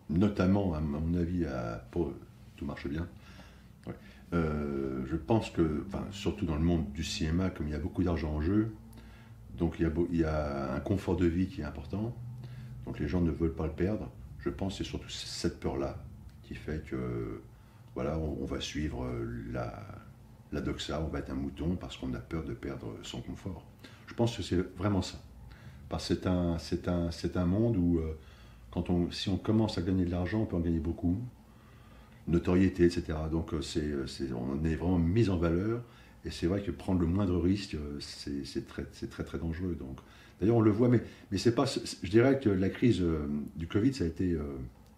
notamment, 0.08 0.74
à 0.74 0.80
mon 0.80 1.14
avis, 1.16 1.44
à, 1.44 1.84
pour, 1.92 2.12
tout 2.56 2.64
marche 2.64 2.88
bien. 2.88 3.06
Euh, 4.32 5.04
je 5.06 5.16
pense 5.16 5.50
que, 5.50 5.84
surtout 6.12 6.46
dans 6.46 6.54
le 6.54 6.62
monde 6.62 6.90
du 6.92 7.04
cinéma, 7.04 7.50
comme 7.50 7.66
il 7.66 7.72
y 7.72 7.76
a 7.76 7.78
beaucoup 7.78 8.02
d'argent 8.02 8.32
en 8.32 8.40
jeu, 8.40 8.72
donc 9.56 9.76
il 9.78 10.16
y, 10.16 10.24
a, 10.24 10.72
un 10.74 10.80
confort 10.80 11.16
de 11.16 11.26
vie 11.26 11.46
qui 11.46 11.60
est 11.60 11.64
important, 11.64 12.14
donc 12.86 12.98
les 12.98 13.08
gens 13.08 13.20
ne 13.20 13.30
veulent 13.30 13.54
pas 13.54 13.66
le 13.66 13.72
perdre. 13.72 14.10
Je 14.38 14.48
pense 14.48 14.78
que 14.78 14.84
c'est 14.84 14.88
surtout 14.88 15.10
cette 15.10 15.60
peur-là 15.60 16.02
qui 16.42 16.54
fait 16.54 16.84
que, 16.86 17.42
voilà, 17.94 18.18
on, 18.18 18.44
va 18.46 18.60
suivre 18.60 19.06
la, 19.50 19.84
la 20.52 20.60
doxa, 20.60 21.00
on 21.02 21.08
va 21.08 21.18
être 21.18 21.30
un 21.30 21.34
mouton 21.34 21.76
parce 21.76 21.96
qu'on 21.96 22.14
a 22.14 22.18
peur 22.18 22.44
de 22.44 22.54
perdre 22.54 22.94
son 23.02 23.20
confort. 23.20 23.64
Je 24.06 24.14
pense 24.14 24.36
que 24.36 24.42
c'est 24.42 24.60
vraiment 24.76 25.02
ça. 25.02 25.18
Parce 25.88 26.08
que 26.08 26.14
c'est 27.10 27.36
un, 27.36 27.44
monde 27.44 27.76
où, 27.76 27.98
euh, 27.98 29.10
si 29.10 29.28
on 29.28 29.36
commence 29.36 29.76
à 29.76 29.82
gagner 29.82 30.04
de 30.04 30.10
l'argent, 30.10 30.42
on 30.42 30.46
peut 30.46 30.56
en 30.56 30.60
gagner 30.60 30.78
beaucoup. 30.78 31.18
Notoriété, 32.30 32.84
etc. 32.84 33.02
Donc, 33.30 33.52
euh, 33.52 33.62
c'est, 33.62 33.80
euh, 33.80 34.06
c'est- 34.06 34.32
on 34.32 34.64
est 34.64 34.76
vraiment 34.76 34.98
mis 34.98 35.28
en 35.28 35.36
valeur. 35.36 35.82
Et 36.24 36.30
c'est 36.30 36.46
vrai 36.46 36.62
que 36.62 36.70
prendre 36.70 37.00
le 37.00 37.06
moindre 37.06 37.38
risque, 37.40 37.74
euh, 37.74 37.98
c'est, 38.00 38.66
très, 38.68 38.84
très, 38.84 39.38
dangereux. 39.38 39.76
Donc, 39.78 39.98
d'ailleurs, 40.40 40.56
on 40.56 40.60
le 40.60 40.70
voit, 40.70 40.88
mais, 40.88 41.00
mais 41.30 41.38
c'est 41.38 41.54
pas, 41.54 41.64
je 41.64 42.10
dirais 42.10 42.38
que 42.38 42.50
la 42.50 42.68
crise 42.68 43.02
du 43.56 43.66
Covid, 43.66 43.94
ça 43.94 44.04
a 44.04 44.06
été 44.06 44.36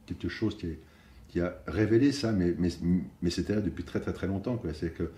quelque 0.07 0.29
chose 0.29 0.57
qui, 0.59 1.41
a 1.41 1.55
révélé 1.67 2.13
ça, 2.13 2.33
mais, 2.33 2.55
mais, 2.59 2.69
mais 3.23 3.31
c'était 3.31 3.55
là 3.55 3.61
depuis 3.61 3.85
très, 3.85 4.01
très, 4.01 4.13
très 4.13 4.27
longtemps. 4.27 4.61
C'est 4.75 4.93
que 4.93 5.11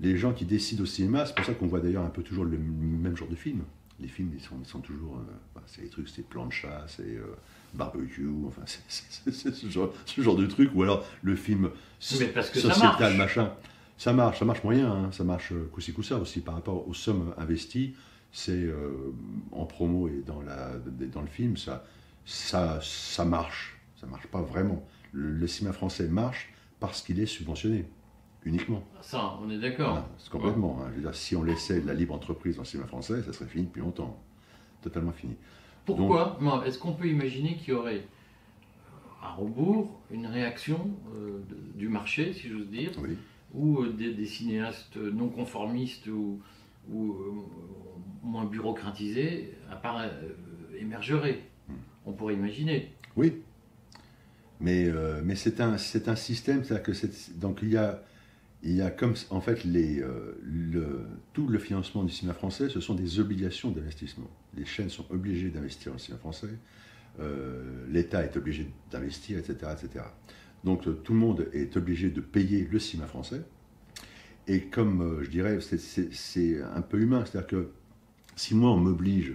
les 0.00 0.16
gens 0.16 0.32
qui 0.32 0.44
décident 0.44 0.82
au 0.82 0.86
cinéma, 0.86 1.26
c'est 1.26 1.34
pour 1.34 1.44
ça 1.44 1.54
qu'on 1.54 1.66
voit 1.66 1.80
d'ailleurs 1.80 2.04
un 2.04 2.10
peu 2.10 2.22
toujours 2.22 2.44
le 2.44 2.58
même 2.58 3.16
genre 3.16 3.28
de 3.28 3.34
film. 3.34 3.62
Les 3.98 4.08
films, 4.08 4.30
ils 4.34 4.42
sont, 4.42 4.56
ils 4.60 4.66
sont 4.66 4.80
toujours. 4.80 5.16
euh, 5.18 5.32
bah, 5.54 5.62
c'est 5.66 5.82
les 5.82 5.88
trucs, 5.88 6.08
c'est 6.08 6.22
plan 6.22 6.46
de 6.46 6.52
chat, 6.52 6.84
c'est 6.86 7.02
euh, 7.02 7.34
barbecue, 7.74 8.28
enfin, 8.46 8.62
c'est, 8.66 9.32
ce, 9.52 9.68
genre, 9.70 9.92
ce 10.04 10.20
genre 10.20 10.36
de 10.36 10.46
truc. 10.46 10.70
Ou 10.74 10.82
alors 10.82 11.04
le 11.22 11.34
film 11.36 11.70
Mais 12.20 12.26
parce 12.28 12.50
que 12.50 12.60
ça 12.60 12.68
sociétal, 12.74 13.16
marche. 13.16 13.36
machin. 13.36 13.52
Ça 13.98 14.12
marche, 14.12 14.38
ça 14.38 14.44
marche 14.44 14.62
moyen, 14.62 14.90
hein, 14.92 15.12
ça 15.12 15.24
marche 15.24 15.52
euh, 15.52 15.68
coup-ci 15.72 15.92
coup-ça 15.94 16.16
aussi 16.18 16.40
par 16.40 16.54
rapport 16.54 16.86
aux 16.86 16.92
sommes 16.94 17.34
investies. 17.38 17.94
C'est 18.32 18.52
euh, 18.64 19.12
en 19.52 19.64
promo 19.64 20.08
et 20.08 20.22
dans, 20.26 20.42
la, 20.42 20.72
dans 21.12 21.22
le 21.22 21.26
film, 21.28 21.56
ça, 21.56 21.84
ça, 22.26 22.78
ça 22.82 23.24
marche. 23.24 23.78
Ça 23.98 24.06
marche 24.06 24.26
pas 24.26 24.42
vraiment. 24.42 24.86
Le, 25.12 25.30
le 25.30 25.46
cinéma 25.46 25.72
français 25.72 26.06
marche 26.08 26.52
parce 26.80 27.00
qu'il 27.00 27.18
est 27.20 27.26
subventionné, 27.26 27.86
uniquement. 28.46 28.82
Ça, 29.02 29.38
on 29.42 29.50
est 29.50 29.58
d'accord. 29.58 30.06
C'est 30.18 30.30
complètement. 30.30 30.78
hein. 30.80 30.86
Je 30.92 30.96
veux 30.96 31.02
dire, 31.02 31.14
si 31.14 31.36
on 31.36 31.42
laissait 31.42 31.80
la 31.82 31.92
libre 31.92 32.14
entreprise 32.14 32.56
dans 32.56 32.62
le 32.62 32.66
cinéma 32.66 32.86
français, 32.88 33.22
ça 33.22 33.32
serait 33.32 33.50
fini 33.50 33.64
depuis 33.64 33.80
longtemps. 33.80 34.18
Totalement 34.82 35.12
fini. 35.12 35.34
Pourquoi 35.84 36.38
Est-ce 36.64 36.78
qu'on 36.78 36.92
peut 36.94 37.08
imaginer 37.08 37.56
qu'il 37.56 37.74
y 37.74 37.76
aurait 37.76 38.02
à 39.22 39.32
rebours 39.32 40.00
une 40.10 40.26
réaction 40.26 40.90
euh, 41.14 41.40
de- 41.50 41.78
du 41.78 41.88
marché, 41.88 42.32
si 42.32 42.48
j'ose 42.48 42.68
dire, 42.68 42.92
Oui. 43.02 43.16
ou 43.52 43.82
euh, 43.82 43.92
des, 43.92 44.14
des 44.14 44.26
cinéastes 44.26 44.96
non 44.96 45.28
conformistes 45.28 46.06
ou, 46.06 46.40
ou, 46.90 47.12
euh, 47.12 47.32
moins 48.22 48.44
bureaucratisés 48.44 49.54
appara- 49.70 50.06
euh, 50.08 50.34
émergeraient? 50.78 51.40
Hmm. 51.68 51.72
On 52.06 52.12
pourrait 52.12 52.34
imaginer. 52.34 52.92
Oui. 53.16 53.32
Mais, 54.60 54.86
euh, 54.88 55.20
mais 55.24 55.34
c'est 55.34 55.60
un, 55.60 55.76
c'est 55.78 56.08
un 56.08 56.16
système, 56.16 56.62
c'est-à-dire 56.64 56.84
que 56.84 56.92
c'est- 56.94 57.38
donc 57.38 57.58
il 57.62 57.70
y 57.70 57.76
a, 57.76 58.02
il 58.66 58.74
y 58.76 58.82
a 58.82 58.90
comme 58.90 59.14
en 59.30 59.40
fait 59.40 59.64
euh, 59.64 61.04
tout 61.32 61.46
le 61.46 61.58
financement 61.58 62.02
du 62.02 62.12
cinéma 62.12 62.34
français, 62.34 62.68
ce 62.68 62.80
sont 62.80 62.94
des 62.94 63.20
obligations 63.20 63.70
d'investissement. 63.70 64.28
Les 64.56 64.64
chaînes 64.64 64.90
sont 64.90 65.06
obligées 65.10 65.50
d'investir 65.50 65.92
dans 65.92 65.96
le 65.96 66.00
cinéma 66.00 66.18
français, 66.18 66.48
euh, 67.20 67.86
l'État 67.88 68.24
est 68.24 68.36
obligé 68.36 68.68
d'investir, 68.90 69.38
etc., 69.38 69.54
etc. 69.72 70.04
Donc 70.64 70.88
euh, 70.88 70.92
tout 70.92 71.12
le 71.12 71.18
monde 71.20 71.48
est 71.52 71.76
obligé 71.76 72.10
de 72.10 72.20
payer 72.20 72.68
le 72.70 72.78
cinéma 72.80 73.06
français. 73.06 73.42
Et 74.48 74.62
comme 74.62 75.22
je 75.22 75.30
dirais, 75.30 75.58
c'est- 75.60 76.60
un 76.62 76.82
peu 76.82 77.00
humain, 77.00 77.24
c'est-à-dire 77.24 77.48
que 77.48 77.70
si 78.36 78.54
moi 78.54 78.70
on 78.70 78.76
m'oblige 78.78 79.34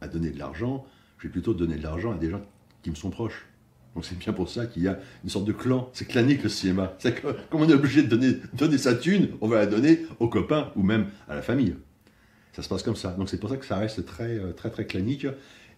à 0.00 0.08
donner 0.08 0.30
de 0.30 0.38
l'argent, 0.38 0.86
je 1.18 1.24
vais 1.28 1.32
plutôt 1.32 1.54
donner 1.54 1.76
de 1.76 1.82
l'argent 1.82 2.12
à 2.12 2.18
des 2.18 2.30
gens 2.30 2.42
qui 2.82 2.90
me 2.90 2.94
sont 2.96 3.10
proches. 3.10 3.46
Donc 3.94 4.04
c'est 4.04 4.16
bien 4.18 4.32
pour 4.32 4.48
ça 4.48 4.66
qu'il 4.66 4.82
y 4.84 4.88
a 4.88 4.98
une 5.24 5.30
sorte 5.30 5.44
de 5.44 5.52
clan. 5.52 5.90
C'est 5.92 6.04
clanique 6.06 6.42
le 6.42 6.48
cinéma. 6.48 6.94
C'est 6.98 7.20
comme 7.20 7.34
on 7.62 7.68
est 7.68 7.74
obligé 7.74 8.02
de 8.02 8.08
donner, 8.08 8.36
donner 8.54 8.78
sa 8.78 8.94
thune, 8.94 9.30
on 9.40 9.48
va 9.48 9.56
la 9.58 9.66
donner 9.66 10.06
aux 10.20 10.28
copains 10.28 10.70
ou 10.76 10.82
même 10.82 11.06
à 11.28 11.34
la 11.34 11.42
famille. 11.42 11.74
Ça 12.52 12.62
se 12.62 12.68
passe 12.68 12.82
comme 12.82 12.96
ça. 12.96 13.12
Donc 13.12 13.28
c'est 13.28 13.38
pour 13.38 13.50
ça 13.50 13.56
que 13.56 13.66
ça 13.66 13.76
reste 13.76 14.04
très 14.06 14.38
euh, 14.38 14.52
très 14.52 14.70
très 14.70 14.86
clanique 14.86 15.26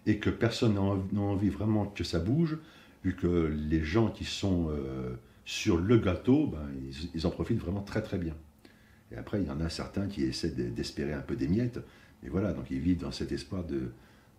et 0.06 0.18
que 0.18 0.30
personne 0.30 0.74
n'a 0.74 1.20
envie, 1.20 1.48
vraiment 1.48 1.86
que 1.86 2.04
ça 2.04 2.18
bouge, 2.18 2.58
vu 3.04 3.14
que 3.14 3.54
les 3.68 3.82
gens 3.84 4.08
qui 4.08 4.24
sont 4.24 4.68
euh, 4.70 5.14
sur 5.44 5.76
le 5.78 5.96
gâteau, 5.96 6.48
ben, 6.48 6.68
ils, 6.82 7.10
ils 7.14 7.26
en 7.26 7.30
profitent 7.30 7.60
vraiment 7.60 7.82
très 7.82 8.02
très 8.02 8.18
bien. 8.18 8.34
Et 9.12 9.16
après, 9.16 9.40
il 9.40 9.46
y 9.46 9.50
en 9.50 9.60
a 9.60 9.68
certains 9.68 10.06
qui 10.06 10.22
essaient 10.24 10.50
de- 10.50 10.70
d'espérer 10.70 11.12
un 11.12 11.20
peu 11.20 11.36
des 11.36 11.46
miettes. 11.48 11.78
Mais 12.22 12.30
voilà, 12.30 12.52
donc 12.52 12.66
ils 12.70 12.78
vivent 12.80 13.00
dans 13.00 13.12
cet 13.12 13.30
espoir 13.32 13.64
de, 13.64 13.92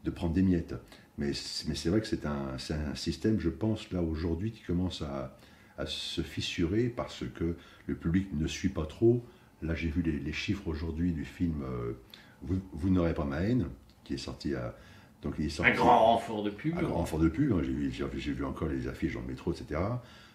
de 0.04 0.12
prendre 0.12 0.34
des 0.34 0.42
miettes. 0.42 0.76
Mais, 1.18 1.34
c'est 1.34 1.90
vrai 1.90 2.02
que 2.02 2.08
c'est 2.08 2.26
un, 2.26 2.58
système, 2.96 3.40
je 3.40 3.50
pense, 3.50 3.92
là 3.92 4.02
aujourd'hui, 4.02 4.52
qui 4.52 4.64
commence 4.64 5.02
à, 5.02 5.38
à 5.78 5.86
se 5.86 6.22
fissurer 6.22 6.90
parce 6.90 7.24
que 7.36 7.56
le 7.88 7.96
public 7.96 8.28
ne 8.34 8.48
suit 8.48 8.70
pas 8.70 8.86
trop. 8.86 9.24
Là, 9.62 9.76
j'ai 9.76 9.90
vu 9.90 10.02
les, 10.02 10.20
les 10.20 10.34
chiffres 10.34 10.68
aujourd'hui 10.68 11.12
du 11.14 11.26
film 11.26 11.62
euh, 11.64 11.94
Vous, 12.42 12.60
Vous 12.74 12.90
n'aurez 12.90 13.14
pas 13.14 13.26
ma 13.26 13.42
haine, 13.42 13.68
qui 14.04 14.16
est 14.16 14.18
sorti 14.18 14.56
à. 14.56 14.76
Donc, 15.22 15.36
il 15.40 15.46
est 15.46 15.50
sorti 15.50 15.72
Un 15.72 15.76
grand 15.76 16.06
renfort 16.06 16.44
de 16.44 16.50
pub. 16.50 16.78
un 16.78 16.82
grand 16.82 16.96
renfort 16.96 17.20
de 17.20 17.30
pub. 17.30 17.54
hein, 17.54 17.62
J'ai 17.64 18.34
vu, 18.34 18.44
encore 18.44 18.68
les 18.68 18.88
affiches 18.88 19.14
dans 19.14 19.22
le 19.22 19.28
métro, 19.28 19.54
etc. 19.54 19.80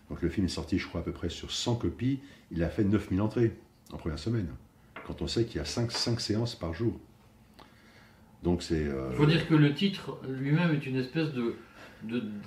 Donc 0.08 0.22
le 0.22 0.30
film 0.30 0.46
est 0.46 0.50
sorti, 0.50 0.78
je 0.78 0.86
crois, 0.88 1.02
à 1.02 1.04
peu 1.04 1.12
près 1.12 1.28
sur 1.28 1.50
100 1.50 1.76
copies. 1.76 2.20
Il 2.50 2.62
a 2.62 2.70
fait 2.70 2.84
9000 2.84 3.20
entrées 3.20 3.54
en 3.92 3.98
première 3.98 4.18
semaine. 4.18 4.48
Quand 5.06 5.20
on 5.22 5.26
sait 5.28 5.44
qu'il 5.44 5.56
y 5.56 5.60
a 5.60 5.64
5, 5.64 5.90
séances 6.20 6.54
par 6.54 6.72
jour. 6.72 6.98
Donc 8.42 8.62
c'est... 8.62 8.84
euh, 8.86 9.08
Il 9.12 9.16
faut 9.16 9.26
dire 9.26 9.46
que 9.48 9.54
le 9.54 9.74
titre 9.74 10.18
lui-même 10.28 10.72
est 10.74 10.86
une 10.86 10.96
espèce 10.96 11.32
de 11.32 11.54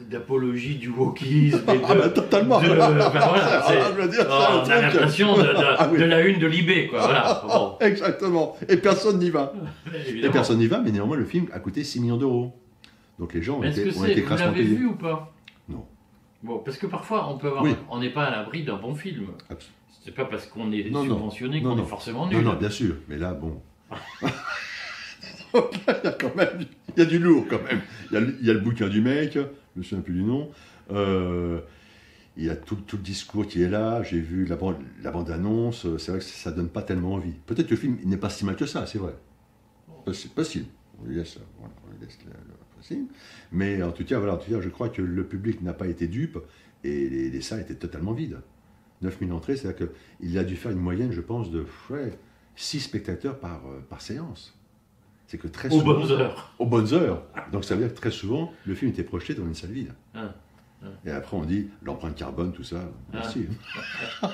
d'apologie 0.09 0.75
du 0.75 0.87
wokisme 0.89 1.57
et 1.69 1.77
de, 1.77 1.83
Ah 1.85 1.95
bah 1.95 2.09
totalement 2.09 2.61
de- 2.61 2.69
enfin, 2.69 3.09
voilà, 3.09 3.63
c'est- 3.67 3.77
Ah, 3.81 3.91
je 3.95 4.01
veux 4.01 4.07
dire, 4.07 4.25
Oh, 4.29 4.61
on 4.65 4.69
a 4.69 4.81
l'impression 4.81 5.35
de, 5.37 5.41
de- 5.43 5.53
Ah 5.77 5.89
oui. 5.91 5.99
de 5.99 6.05
la 6.05 6.21
une 6.21 6.39
de 6.39 6.47
Libé, 6.47 6.87
quoi. 6.87 6.99
Voilà. 7.01 7.43
Bon, 7.47 7.77
Exactement. 7.81 8.55
Et 8.69 8.77
personne 8.77 9.19
n'y 9.19 9.29
va. 9.29 9.51
Et 10.07 10.29
personne 10.29 10.57
n'y 10.59 10.67
va, 10.67 10.79
mais 10.79 10.91
néanmoins 10.91 11.17
le 11.17 11.25
film 11.25 11.47
a 11.51 11.59
coûté 11.59 11.83
6 11.83 11.99
millions 11.99 12.15
d'euros. 12.17 12.53
Donc 13.19 13.33
les 13.33 13.41
gens 13.41 13.59
ont 13.59 13.63
été, 13.63 13.81
ont 13.97 14.05
été 14.05 14.21
Vous 14.21 14.25
crassement 14.27 14.45
l'avez 14.47 14.63
payés. 14.63 14.75
vu 14.75 14.85
ou 14.87 14.95
pas? 14.95 15.33
Non. 15.67 15.85
Bon, 16.43 16.59
parce 16.59 16.77
que 16.77 16.87
parfois, 16.87 17.29
on 17.29 17.37
peut 17.37 17.47
avoir. 17.47 17.63
Oui. 17.63 17.75
On 17.89 17.99
n'est 17.99 18.09
pas 18.09 18.23
à 18.23 18.31
l'abri 18.31 18.63
d'un 18.63 18.77
bon 18.77 18.95
film. 18.95 19.27
C'est 20.05 20.15
pas 20.15 20.25
parce 20.25 20.45
qu'on 20.47 20.71
est 20.71 20.89
Non, 20.89 21.03
subventionné 21.03 21.61
qu'on 21.61 21.77
est 21.77 21.85
forcément 21.85 22.25
nul. 22.27 22.37
Non, 22.41 22.53
non, 22.53 22.57
bien 22.57 22.69
sûr, 22.69 22.95
mais 23.09 23.17
là, 23.17 23.33
bon. 23.33 23.61
il 25.73 25.79
y 26.03 26.07
a 26.07 26.11
quand 26.13 26.35
même, 26.35 26.65
y 26.97 27.01
a 27.01 27.05
du 27.05 27.19
lourd 27.19 27.45
quand 27.49 27.61
même. 27.63 27.81
Il 28.11 28.45
y 28.45 28.49
a, 28.49 28.53
le- 28.53 28.59
bouquin 28.59 28.87
du 28.89 29.01
mec, 29.01 29.33
je 29.33 29.39
me 29.75 29.83
souviens 29.83 30.01
plus 30.03 30.13
du 30.13 30.23
nom. 30.23 30.49
Euh, 30.91 31.59
il 32.37 32.45
y 32.45 32.49
a 32.49 32.55
tout, 32.55 32.75
tout 32.75 32.97
le 32.97 33.03
discours 33.03 33.45
qui 33.47 33.61
est 33.61 33.69
là. 33.69 34.03
J'ai 34.03 34.19
vu 34.19 34.45
la 34.45 34.55
bande, 34.55 34.77
la 35.03 35.11
bande 35.11 35.29
annonce. 35.29 35.85
C'est 35.97 36.11
vrai 36.11 36.19
que 36.19 36.25
ça 36.25 36.51
donne 36.51 36.69
pas 36.69 36.81
tellement 36.81 37.13
envie. 37.13 37.33
Peut-être 37.45 37.67
que 37.67 37.71
le 37.75 37.79
film 37.79 37.97
il 38.01 38.09
n'est 38.09 38.17
pas 38.17 38.29
si 38.29 38.45
mal 38.45 38.55
que 38.55 38.65
ça, 38.65 38.85
c'est 38.85 38.97
vrai. 38.99 39.13
C'est 40.13 40.33
possible. 40.33 40.65
On 41.01 41.05
lui 41.07 41.15
laisse, 41.15 41.37
voilà, 41.59 41.73
on 41.87 41.91
lui 41.91 41.99
laisse 42.05 42.17
le- 42.25 42.31
le 42.31 42.77
possible. 42.77 43.07
Mais 43.51 43.81
en 43.83 43.91
tout 43.91 44.03
cas, 44.05 44.17
voilà, 44.17 44.35
en 44.35 44.37
tout 44.37 44.49
cas, 44.51 44.61
je 44.61 44.69
crois 44.69 44.89
que 44.89 45.01
le 45.01 45.25
public 45.25 45.61
n'a 45.61 45.73
pas 45.73 45.87
été 45.87 46.07
dupe 46.07 46.37
et 46.83 47.09
les, 47.09 47.29
les 47.29 47.41
salles 47.41 47.61
étaient 47.61 47.75
totalement 47.75 48.13
vides. 48.13 48.39
9000 49.01 49.31
entrées, 49.33 49.55
c'est-à-dire 49.57 49.87
qu'il 50.19 50.37
a 50.37 50.43
dû 50.43 50.55
faire 50.55 50.71
une 50.71 50.77
moyenne, 50.79 51.11
je 51.11 51.21
pense, 51.21 51.49
de 51.51 51.65
ouais, 51.89 52.11
6 52.55 52.79
spectateurs 52.81 53.39
par, 53.39 53.61
euh, 53.67 53.79
par 53.89 54.01
séance. 54.01 54.55
C'est 55.31 55.37
que 55.37 55.47
très 55.47 55.69
Aux 55.69 55.79
souvent. 55.79 55.93
bonnes 55.93 56.11
heures. 56.11 56.53
Aux 56.59 56.65
bonnes 56.65 56.93
heures. 56.93 57.23
Donc 57.53 57.63
ça 57.63 57.73
veut 57.75 57.81
dire 57.85 57.93
que 57.93 57.97
très 57.97 58.11
souvent, 58.11 58.51
le 58.65 58.75
film 58.75 58.91
était 58.91 59.05
projeté 59.05 59.33
dans 59.33 59.45
une 59.45 59.53
salle 59.55 59.69
vide. 59.71 59.93
Ah, 60.13 60.33
Et 61.05 61.09
après, 61.09 61.37
on 61.37 61.45
dit 61.45 61.69
l'empreinte 61.83 62.15
carbone, 62.17 62.51
tout 62.51 62.63
ça. 62.65 62.81
Merci. 63.13 63.45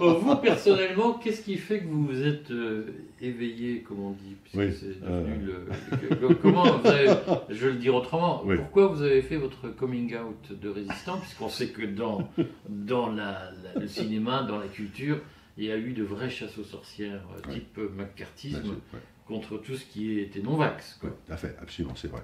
Oh, 0.00 0.18
vous, 0.20 0.36
personnellement, 0.36 1.14
qu'est-ce 1.14 1.40
qui 1.40 1.56
fait 1.56 1.80
que 1.80 1.86
vous 1.86 2.06
vous 2.06 2.22
êtes 2.26 2.50
euh, 2.50 2.84
éveillé, 3.22 3.80
comme 3.80 4.00
on 4.00 4.10
dit 4.10 4.36
puisque 4.42 4.56
Oui, 4.58 4.74
c'est 4.78 5.02
euh. 5.06 5.22
devenu 5.22 5.46
le- 5.46 6.16
que- 6.28 6.34
comment 6.34 6.64
vous 6.78 6.86
avez- 6.86 7.08
Je 7.48 7.66
vais 7.66 7.72
le 7.72 7.78
dire 7.78 7.94
autrement. 7.94 8.42
Oui. 8.44 8.56
Pourquoi 8.56 8.88
vous 8.88 9.00
avez 9.02 9.22
fait 9.22 9.36
votre 9.38 9.68
coming 9.68 10.14
out 10.16 10.60
de 10.60 10.68
résistant 10.68 11.16
Puisqu'on 11.20 11.48
sait 11.48 11.68
que 11.68 11.86
dans, 11.86 12.28
dans 12.68 13.10
la- 13.10 13.50
la- 13.74 13.80
le 13.80 13.86
cinéma, 13.86 14.42
dans 14.42 14.58
la 14.58 14.66
culture, 14.68 15.20
il 15.56 15.64
y 15.64 15.70
a 15.72 15.76
eu 15.78 15.92
de 15.92 16.02
vraies 16.02 16.30
chasses 16.30 16.58
aux 16.58 16.64
sorcières, 16.64 17.22
euh, 17.34 17.48
Ouais. 17.48 17.54
type 17.54 17.78
McCarthyisme, 17.96 18.68
ouais. 18.92 19.00
Contre 19.32 19.58
tout 19.58 19.76
ce 19.76 19.84
qui 19.84 20.20
était 20.20 20.42
non-vax. 20.42 21.00
Oui, 21.02 21.10
tout 21.26 21.32
à 21.32 21.36
fait, 21.36 21.56
absolument, 21.60 21.94
c'est 21.96 22.08
vrai. 22.08 22.22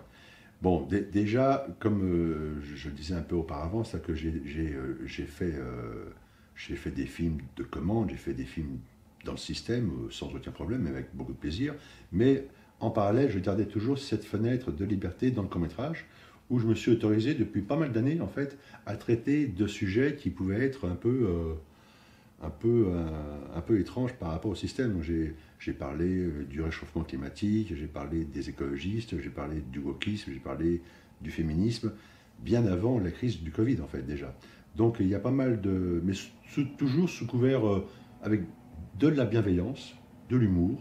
Bon, 0.60 0.82
dé- 0.86 1.00
déjà, 1.00 1.66
comme 1.78 2.02
euh, 2.02 2.60
je, 2.62 2.76
je 2.76 2.90
disais 2.90 3.14
un 3.14 3.22
peu 3.22 3.36
auparavant, 3.36 3.84
c'est 3.84 4.02
que 4.02 4.14
j'ai 4.14 4.32
euh, 4.74 5.06
fait, 5.06 5.54
euh, 5.54 6.10
fait 6.54 6.90
des 6.90 7.06
films 7.06 7.38
de 7.56 7.62
commande, 7.62 8.10
j'ai 8.10 8.16
fait 8.16 8.34
des 8.34 8.44
films 8.44 8.78
dans 9.24 9.32
le 9.32 9.38
système, 9.38 9.90
sans 10.10 10.34
aucun 10.34 10.50
problème, 10.50 10.86
avec 10.86 11.06
beaucoup 11.14 11.32
de 11.32 11.38
plaisir. 11.38 11.74
Mais 12.12 12.46
en 12.80 12.90
parallèle, 12.90 13.30
je 13.30 13.38
gardais 13.38 13.66
toujours 13.66 13.98
cette 13.98 14.24
fenêtre 14.24 14.70
de 14.70 14.84
liberté 14.84 15.30
dans 15.30 15.42
le 15.42 15.48
court-métrage, 15.48 16.06
où 16.50 16.58
je 16.58 16.66
me 16.66 16.74
suis 16.74 16.90
autorisé 16.90 17.34
depuis 17.34 17.62
pas 17.62 17.76
mal 17.76 17.92
d'années, 17.92 18.20
en 18.20 18.28
fait, 18.28 18.58
à 18.86 18.96
traiter 18.96 19.46
de 19.46 19.66
sujets 19.66 20.16
qui 20.16 20.30
pouvaient 20.30 20.64
être 20.64 20.88
un 20.88 20.94
peu, 20.94 21.54
un 22.42 22.50
peu, 22.50 22.86
euh, 22.88 23.06
un 23.54 23.60
peu 23.60 23.80
étranges 23.80 24.14
par 24.14 24.30
rapport 24.30 24.50
au 24.50 24.54
système. 24.54 25.02
J'ai 25.02 25.72
parlé 25.72 26.06
euh, 26.06 26.44
du 26.44 26.62
réchauffement 26.62 27.02
climatique, 27.02 27.74
j'ai 27.74 27.86
parlé 27.86 28.24
des 28.24 28.48
écologistes, 28.48 29.20
j'ai 29.20 29.30
parlé 29.30 29.60
du 29.60 29.80
wokisme, 29.80 30.32
j'ai 30.32 30.40
parlé 30.40 30.82
du 31.20 31.30
féminisme, 31.30 31.92
bien 32.38 32.66
avant 32.66 32.98
la 33.00 33.10
crise 33.10 33.40
du 33.42 33.50
Covid, 33.50 33.80
en 33.80 33.88
fait, 33.88 34.02
déjà. 34.02 34.34
Donc, 34.76 34.96
il 35.00 35.08
y 35.08 35.14
a 35.14 35.20
pas 35.20 35.32
mal 35.32 35.60
de. 35.60 36.00
Mais 36.04 36.12
toujours 36.76 37.08
sous 37.08 37.26
couvert, 37.26 37.66
euh, 37.66 37.86
avec 38.22 38.42
de 38.98 39.08
la 39.08 39.24
bienveillance, 39.24 39.94
de 40.30 40.36
l'humour. 40.36 40.80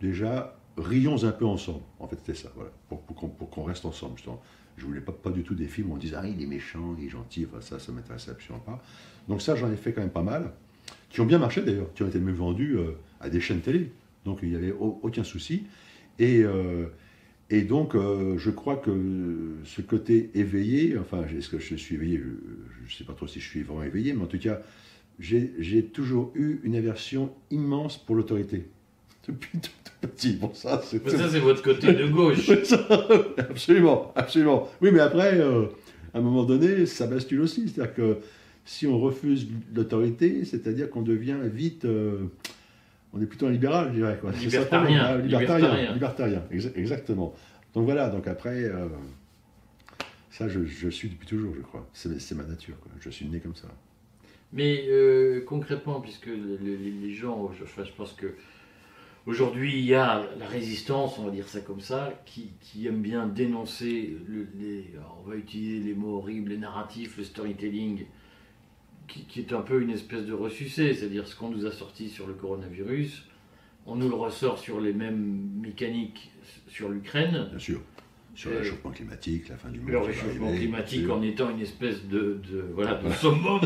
Déjà, 0.00 0.58
rions 0.76 1.24
un 1.24 1.32
peu 1.32 1.46
ensemble. 1.46 1.84
En 2.00 2.08
fait, 2.08 2.16
c'était 2.16 2.34
ça, 2.34 2.50
voilà, 2.54 2.70
pour, 2.88 3.00
pour 3.02 3.50
qu'on 3.50 3.62
reste 3.62 3.84
ensemble. 3.84 4.16
justement. 4.16 4.42
Je 4.76 4.84
voulais 4.84 5.00
pas, 5.00 5.12
pas 5.12 5.30
du 5.30 5.42
tout 5.42 5.54
des 5.54 5.66
films 5.66 5.90
où 5.90 5.94
on 5.94 5.98
disait 5.98 6.16
Ah, 6.18 6.26
il 6.28 6.40
est 6.42 6.46
méchant, 6.46 6.94
il 6.98 7.06
est 7.06 7.08
gentil, 7.08 7.46
ça, 7.60 7.78
ça 7.78 7.92
m'intéressait 7.92 8.30
absolument 8.30 8.64
pas. 8.64 8.82
Donc, 9.28 9.42
ça, 9.42 9.56
j'en 9.56 9.70
ai 9.72 9.76
fait 9.76 9.92
quand 9.92 10.02
même 10.02 10.10
pas 10.10 10.22
mal, 10.22 10.52
qui 11.10 11.20
ont 11.20 11.26
bien 11.26 11.38
marché 11.38 11.62
d'ailleurs, 11.62 11.92
qui 11.94 12.02
ont 12.02 12.08
été 12.08 12.18
même 12.20 12.34
vendus 12.34 12.76
euh, 12.76 12.92
à 13.20 13.30
des 13.30 13.40
chaînes 13.40 13.60
télé. 13.60 13.90
Donc, 14.24 14.40
il 14.42 14.50
n'y 14.50 14.56
avait 14.56 14.72
au- 14.72 15.00
aucun 15.02 15.24
souci. 15.24 15.64
Et, 16.18 16.42
euh, 16.42 16.86
donc, 17.68 17.94
euh, 17.94 18.36
je 18.38 18.50
crois 18.50 18.76
que 18.76 19.56
ce 19.64 19.80
côté 19.82 20.30
éveillé, 20.34 20.98
enfin, 20.98 21.24
est-ce 21.26 21.48
que 21.48 21.58
je 21.58 21.76
suis 21.76 21.94
éveillé? 21.94 22.18
Je 22.18 22.84
ne 22.84 22.90
sais 22.90 23.04
pas 23.04 23.14
trop 23.14 23.26
si 23.26 23.40
je 23.40 23.48
suis 23.48 23.62
vraiment 23.62 23.84
éveillé, 23.84 24.12
mais 24.14 24.22
en 24.24 24.26
tout 24.26 24.38
cas, 24.38 24.60
j'ai 25.18 25.84
toujours 25.86 26.32
eu 26.34 26.60
une 26.64 26.74
aversion 26.76 27.32
immense 27.50 27.98
pour 27.98 28.16
l'autorité. 28.16 28.68
Depuis 29.28 29.58
tout 29.58 29.70
petit. 30.00 30.34
Bon, 30.36 30.52
ça, 30.54 30.80
c'est. 30.84 31.04
Mais 31.04 31.10
ça, 31.10 31.28
c'est 31.28 31.40
votre 31.40 31.62
côté 31.62 31.92
de 31.92 32.06
gauche. 32.06 32.48
Absolument, 33.38 34.12
absolument. 34.14 34.68
Oui, 34.80 34.90
mais 34.92 35.00
après, 35.00 35.38
euh, 35.38 35.66
à 36.14 36.18
un 36.18 36.20
moment 36.20 36.44
donné, 36.44 36.86
ça 36.86 37.06
bascule 37.06 37.40
aussi. 37.40 37.68
C'est-à-dire 37.68 37.94
que 37.94 38.18
si 38.64 38.86
on 38.86 38.98
refuse 38.98 39.48
l'autorité, 39.74 40.44
c'est-à-dire 40.44 40.90
qu'on 40.90 41.02
devient 41.02 41.36
vite. 41.44 41.84
euh, 41.84 42.24
on 43.12 43.22
est 43.22 43.26
plutôt 43.26 43.46
un 43.46 43.50
libéral, 43.50 43.88
je 43.92 43.98
dirais. 43.98 44.18
Quoi. 44.20 44.30
C'est 44.38 44.50
ça 44.50 44.64
problème. 44.66 44.92
Libertarien, 44.92 45.18
libertarien. 45.22 45.92
libertarien. 45.92 45.92
Libertarien, 45.94 46.42
exa- 46.52 46.72
exactement. 46.76 47.34
Donc 47.74 47.84
voilà, 47.86 48.08
donc 48.10 48.26
après, 48.28 48.64
euh, 48.64 48.88
ça, 50.30 50.48
je, 50.48 50.64
je 50.66 50.88
suis 50.88 51.08
depuis 51.08 51.26
toujours, 51.26 51.54
je 51.56 51.62
crois. 51.62 51.88
C'est 51.94 52.34
ma 52.34 52.42
nature. 52.44 52.78
Quoi. 52.80 52.92
Je 53.00 53.08
suis 53.10 53.26
né 53.26 53.38
comme 53.40 53.54
ça. 53.54 53.68
Mais 54.52 54.84
concrètement, 55.46 56.00
puisque 56.00 56.26
le- 56.26 56.58
le- 56.62 56.76
les 57.02 57.12
gens, 57.14 57.50
je, 57.58 57.64
je 57.82 57.90
pense 57.96 58.12
que 58.12 58.26
aujourd'hui 59.26 59.78
il 59.78 59.84
y 59.84 59.94
a 59.94 60.22
la 60.38 60.46
résistance, 60.46 61.18
on 61.18 61.24
va 61.24 61.30
dire 61.30 61.48
ça 61.48 61.60
comme 61.60 61.80
ça, 61.80 62.12
qui, 62.26 62.50
qui 62.60 62.86
aime 62.86 63.02
bien 63.02 63.26
dénoncer, 63.26 64.16
le- 64.28 64.48
les, 64.58 64.92
on 65.24 65.28
va 65.28 65.36
utiliser 65.36 65.80
les 65.86 65.94
mots 65.94 66.18
horribles, 66.18 66.50
les 66.50 66.58
narratifs, 66.58 67.16
le 67.18 67.24
storytelling, 67.24 68.06
qui, 69.08 69.24
qui 69.24 69.40
est 69.40 69.52
un 69.52 69.60
peu 69.60 69.80
une 69.82 69.90
espèce 69.90 70.24
de 70.26 70.32
ressucé, 70.32 70.94
c'est-à-dire 70.94 71.26
ce 71.26 71.36
qu'on 71.36 71.50
nous 71.50 71.66
a 71.66 71.72
sorti 71.72 72.08
sur 72.08 72.26
le 72.26 72.34
coronavirus, 72.34 73.24
on 73.86 73.94
nous 73.96 74.08
le 74.08 74.16
ressort 74.16 74.58
sur 74.58 74.80
les 74.80 74.92
mêmes 74.92 75.48
mécaniques 75.60 76.30
sur 76.68 76.88
l'Ukraine. 76.88 77.46
Bien 77.50 77.58
sûr. 77.58 77.80
Sur 78.34 78.50
le 78.50 78.58
réchauffement 78.58 78.90
climatique, 78.90 79.48
la 79.48 79.56
fin 79.56 79.70
du 79.70 79.78
monde. 79.80 79.88
Le 79.88 79.98
réchauffement 79.98 80.48
arriver, 80.48 80.64
climatique 80.66 81.08
en 81.08 81.22
étant 81.22 81.48
une 81.48 81.60
espèce 81.62 82.04
de, 82.06 82.38
de, 82.52 82.66
voilà, 82.74 82.94
de 82.96 83.08
summum. 83.12 83.60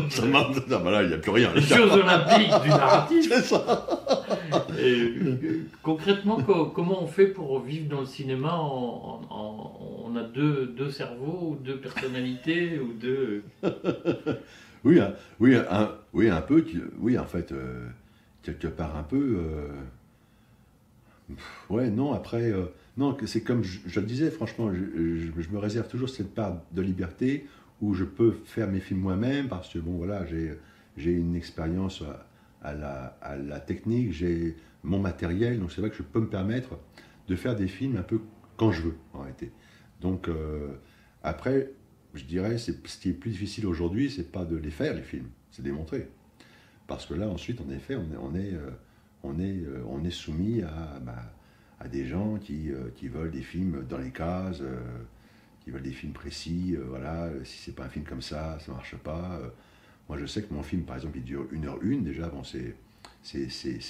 Non, 0.69 0.79
bah 0.79 0.91
là, 0.91 1.03
il 1.03 1.09
n'y 1.09 1.13
a 1.13 1.17
plus 1.17 1.31
rien. 1.31 1.51
des 1.53 1.59
Jeux 1.59 1.91
olympiques 1.91 2.61
du 2.63 2.69
narratif. 2.69 3.25
C'est 3.27 3.41
ça. 3.41 4.20
Euh, 4.77 5.61
concrètement, 5.83 6.41
co- 6.41 6.67
comment 6.67 7.03
on 7.03 7.07
fait 7.07 7.27
pour 7.27 7.59
vivre 7.61 7.89
dans 7.89 8.01
le 8.01 8.05
cinéma 8.05 8.57
On 8.59 10.15
a 10.15 10.23
deux, 10.23 10.67
deux 10.77 10.89
cerveaux, 10.91 11.51
ou 11.51 11.55
deux 11.63 11.77
personnalités, 11.77 12.79
ou 12.79 12.93
deux... 12.93 13.43
Oui, 14.83 14.99
un, 14.99 15.13
oui, 15.39 15.55
oui, 16.13 16.27
un 16.29 16.41
peu. 16.41 16.65
Oui, 16.99 17.17
en 17.17 17.25
fait, 17.25 17.51
euh, 17.51 17.85
quelque 18.41 18.67
part 18.67 18.97
un 18.97 19.03
peu. 19.03 19.37
euh, 19.37 19.67
ouais, 21.69 21.89
non, 21.89 22.13
après. 22.13 22.51
euh, 22.51 22.65
non, 22.97 23.15
c'est 23.25 23.41
comme 23.41 23.63
je, 23.63 23.99
le 23.99 24.05
disais, 24.05 24.31
franchement, 24.31 24.71
je, 24.73 24.79
je- 25.41 25.49
me 25.49 25.57
réserve 25.59 25.87
toujours 25.87 26.09
cette 26.09 26.33
part 26.33 26.57
de 26.71 26.81
liberté 26.81 27.45
où 27.81 27.93
je 27.93 28.03
peux 28.03 28.31
faire 28.45 28.67
mes 28.69 28.79
films 28.79 28.99
moi-même 29.01 29.47
parce 29.47 29.71
que, 29.71 29.79
bon, 29.79 29.91
voilà, 29.97 30.25
j'ai 30.25 31.11
une 31.11 31.35
expérience 31.35 32.03
à, 32.61 33.37
la, 33.37 33.59
technique, 33.59 34.11
j'ai 34.11 34.55
mon 34.83 34.99
matériel, 34.99 35.59
donc 35.59 35.71
c'est 35.71 35.81
vrai 35.81 35.89
que 35.89 35.95
je 35.95 36.03
peux 36.03 36.19
me 36.19 36.29
permettre 36.29 36.79
de 37.27 37.35
faire 37.35 37.55
des 37.55 37.67
films 37.67 37.97
un 37.97 38.03
peu 38.03 38.21
quand 38.57 38.71
je 38.71 38.83
veux, 38.83 38.95
en 39.13 39.21
réalité. 39.21 39.51
Donc, 40.01 40.27
euh, 40.27 40.73
après, 41.23 41.71
je 42.13 42.23
dirais, 42.25 42.57
ce 42.57 42.71
qui 42.71 43.09
est 43.09 43.13
plus 43.13 43.31
difficile 43.31 43.65
aujourd'hui, 43.65 44.09
c'est 44.09 44.31
pas 44.31 44.45
de 44.45 44.55
les 44.55 44.71
faire 44.71 44.93
les 44.93 45.03
films, 45.03 45.29
c'est 45.51 45.61
de 45.61 45.67
les 45.67 45.73
montrer. 45.73 46.09
Parce 46.87 47.05
que 47.05 47.13
là, 47.13 47.27
ensuite, 47.27 47.61
en 47.61 47.69
effet, 47.69 47.95
on 47.95 48.11
est, 48.11 48.17
on 48.17 48.35
est, 48.35 48.53
euh, 48.53 48.71
on 49.23 49.39
est, 49.39 49.63
euh, 49.63 49.83
on 49.87 50.03
est 50.03 50.11
soumis 50.11 50.61
à, 50.61 50.99
bah, 51.01 51.33
à 51.79 51.87
des 51.87 52.05
gens 52.05 52.37
qui, 52.37 52.69
qui 52.95 53.07
veulent 53.07 53.31
des 53.31 53.41
films 53.41 53.85
dans 53.89 53.97
les 53.97 54.11
cases, 54.11 54.61
qui 55.61 55.71
veulent 55.71 55.81
des 55.81 55.91
films 55.91 56.13
précis. 56.13 56.77
voilà, 56.87 57.31
si 57.43 57.57
c'est 57.57 57.75
pas 57.75 57.85
un 57.85 57.89
film 57.89 58.05
comme 58.05 58.21
ça, 58.21 58.59
ça 58.59 58.71
marche 58.71 58.95
pas. 58.97 59.39
Moi, 60.09 60.17
je 60.17 60.25
sais 60.25 60.43
que 60.43 60.53
mon 60.53 60.63
film, 60.63 60.83
par 60.83 60.97
exemple, 60.97 61.17
il 61.17 61.23
dure 61.23 61.47
une 61.51 61.65
heure 61.65 61.81
une 61.81 62.03
déjà. 62.03 62.27
Bon, 62.27 62.43
c'est 62.43 62.75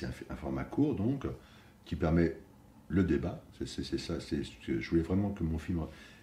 un, 0.03 0.33
un 0.33 0.35
format 0.35 0.63
court, 0.63 0.95
donc, 0.95 1.25
qui 1.85 1.95
permet 1.95 2.35
le 2.91 3.03
débat. 3.03 3.43
C'est 3.65 3.97
ça. 3.97 4.15
Je 4.19 4.89
voulais 4.89 5.01
vraiment 5.01 5.31
que 5.31 5.43
mon 5.43 5.57
film. 5.57 5.81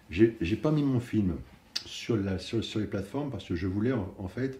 J'ai 0.09 0.55
pas 0.55 0.71
mis 0.71 0.83
mon 0.83 0.99
film 0.99 1.35
sur, 1.85 2.15
la, 2.17 2.39
sur, 2.39 2.63
sur 2.63 2.79
les 2.79 2.87
plateformes 2.87 3.29
parce 3.29 3.47
que 3.47 3.55
je 3.55 3.67
voulais 3.67 3.91
en, 3.91 4.27
fait 4.27 4.59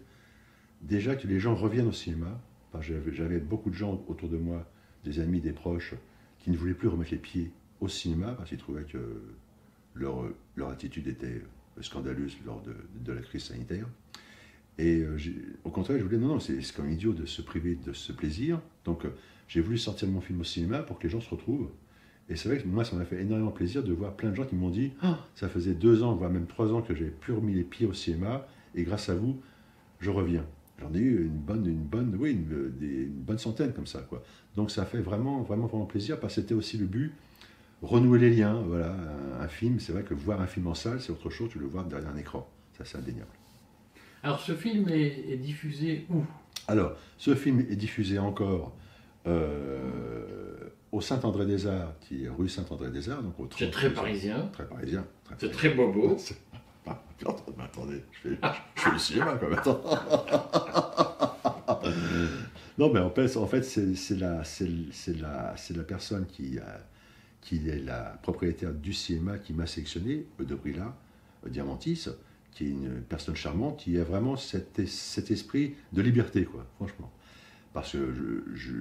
déjà 0.82 1.16
que 1.16 1.26
les 1.26 1.40
gens 1.40 1.54
reviennent 1.54 1.88
au 1.88 1.92
cinéma. 1.92 2.40
J'avais 2.80 3.38
beaucoup 3.38 3.70
de 3.70 3.74
gens 3.74 4.04
autour 4.08 4.28
de 4.28 4.36
moi, 4.36 4.68
des 5.04 5.20
amis, 5.20 5.40
des 5.40 5.52
proches, 5.52 5.94
qui 6.38 6.50
ne 6.50 6.56
voulaient 6.56 6.74
plus 6.74 6.88
remettre 6.88 7.10
les 7.10 7.18
pieds 7.18 7.50
au 7.80 7.88
cinéma 7.88 8.32
parce 8.32 8.50
qu'ils 8.50 8.58
trouvaient 8.58 8.84
que 8.84 9.22
leur, 9.94 10.24
leur 10.56 10.68
attitude 10.68 11.08
était 11.08 11.42
scandaleuse 11.80 12.36
lors 12.44 12.62
de, 12.62 12.74
de 13.04 13.12
la 13.12 13.22
crise 13.22 13.44
sanitaire. 13.44 13.86
Et 14.80 15.02
euh, 15.02 15.18
au 15.64 15.70
contraire, 15.70 15.98
je 15.98 16.04
voulais, 16.04 16.16
non, 16.16 16.28
non, 16.28 16.40
c'est 16.40 16.62
c'est 16.62 16.74
comme 16.74 16.90
idiot 16.90 17.12
de 17.12 17.26
se 17.26 17.42
priver 17.42 17.74
de 17.74 17.92
ce 17.92 18.12
plaisir. 18.12 18.60
Donc 18.86 19.04
euh, 19.04 19.10
j'ai 19.46 19.60
voulu 19.60 19.76
sortir 19.76 20.08
mon 20.08 20.22
film 20.22 20.40
au 20.40 20.44
cinéma 20.44 20.78
pour 20.78 20.98
que 20.98 21.02
les 21.02 21.10
gens 21.10 21.20
se 21.20 21.28
retrouvent 21.28 21.68
Et 22.30 22.36
c'est 22.36 22.48
vrai 22.48 22.58
que 22.58 22.66
moi, 22.66 22.82
ça 22.82 22.96
m'a 22.96 23.04
fait 23.04 23.20
énormément 23.20 23.50
plaisir 23.50 23.82
de 23.84 23.92
voir 23.92 24.14
plein 24.14 24.30
de 24.30 24.36
gens 24.36 24.46
qui 24.46 24.54
m'ont 24.54 24.70
dit 24.70 24.92
Ah, 25.02 25.18
ça 25.34 25.50
faisait 25.50 25.74
deux 25.74 26.02
ans, 26.02 26.14
voire 26.14 26.30
même 26.30 26.46
trois 26.46 26.72
ans 26.72 26.80
que 26.80 26.94
j'avais 26.94 27.10
plus 27.10 27.34
remis 27.34 27.52
les 27.52 27.62
pieds 27.62 27.86
au 27.86 27.92
cinéma, 27.92 28.46
et 28.74 28.84
grâce 28.84 29.10
à 29.10 29.14
vous, 29.14 29.38
je 30.00 30.08
reviens. 30.08 30.46
J'en 30.80 30.94
ai 30.94 30.98
eu 30.98 31.26
une 31.26 31.36
bonne, 31.36 31.66
une 31.66 31.84
bonne, 31.84 32.16
oui, 32.18 32.32
une, 32.32 33.10
bonne 33.10 33.36
centaine 33.36 33.74
comme 33.74 33.86
ça, 33.86 34.00
quoi. 34.00 34.22
Donc 34.56 34.70
ça 34.70 34.86
fait 34.86 35.02
vraiment, 35.02 35.42
vraiment, 35.42 35.66
vraiment 35.66 35.84
plaisir 35.84 36.18
parce 36.18 36.36
que 36.36 36.40
c'était 36.40 36.54
aussi 36.54 36.78
le 36.78 36.86
but, 36.86 37.12
renouer 37.82 38.18
les 38.18 38.30
liens. 38.30 38.62
Voilà, 38.66 38.94
un, 38.94 39.42
un 39.42 39.48
film, 39.48 39.78
c'est 39.78 39.92
vrai 39.92 40.04
que 40.04 40.14
voir 40.14 40.40
un 40.40 40.46
film 40.46 40.68
en 40.68 40.74
salle, 40.74 41.02
c'est 41.02 41.12
autre 41.12 41.28
chose 41.28 41.52
que 41.52 41.58
le 41.58 41.66
voir 41.66 41.84
derrière 41.84 42.08
un 42.08 42.16
écran. 42.16 42.48
Ça, 42.78 42.86
c'est 42.86 42.96
indéniable. 42.96 43.28
Alors 44.22 44.40
ce 44.40 44.52
film 44.52 44.88
est, 44.88 45.30
est 45.30 45.36
diffusé 45.36 46.06
où? 46.10 46.22
Alors, 46.68 46.92
ce 47.18 47.34
film 47.34 47.60
est 47.60 47.76
diffusé 47.76 48.18
encore 48.18 48.72
euh, 49.26 50.70
au 50.92 51.00
Saint-André-des-Arts, 51.00 51.94
qui 52.00 52.24
est 52.24 52.28
rue 52.28 52.48
Saint-André-des-Arts, 52.48 53.22
donc 53.22 53.38
au 53.40 53.48
C'est 53.50 53.70
30 53.70 53.72
très 53.72 53.92
parisien, 53.92 54.48
Très 54.52 54.66
parisien. 54.66 55.04
C'est 55.38 55.50
très 55.50 55.70
bobo. 55.70 56.16
Ah, 56.86 57.02
mais 57.56 57.64
attendez, 57.64 58.02
je 58.12 58.30
fais, 58.30 58.38
je 58.76 58.82
fais 58.82 58.90
le 58.90 58.98
cinéma 58.98 59.38
quand 59.38 59.48
même. 59.48 59.58
attends. 59.58 59.82
non, 62.78 62.92
mais 62.92 63.00
en 63.00 63.10
fait, 63.10 63.36
en 63.36 63.46
fait 63.46 63.62
c'est 63.62 64.16
la, 64.16 64.42
personne 65.86 66.26
qui, 66.26 66.58
est 67.52 67.84
la 67.84 68.18
propriétaire 68.22 68.72
du 68.72 68.92
cinéma 68.92 69.38
qui 69.38 69.52
m'a 69.52 69.66
sélectionné, 69.66 70.26
de 70.38 70.54
Brilla, 70.54 70.94
Diamantis, 71.46 72.08
qui 72.52 72.66
est 72.66 72.70
une 72.70 73.02
personne 73.08 73.36
charmante, 73.36 73.78
qui 73.78 73.98
a 73.98 74.04
vraiment 74.04 74.36
cet, 74.36 74.78
es- 74.78 74.86
cet 74.86 75.30
esprit 75.30 75.74
de 75.92 76.02
liberté, 76.02 76.44
quoi, 76.44 76.66
franchement. 76.76 77.10
Parce 77.72 77.92
que 77.92 77.98
je, 78.12 78.54
je, 78.56 78.72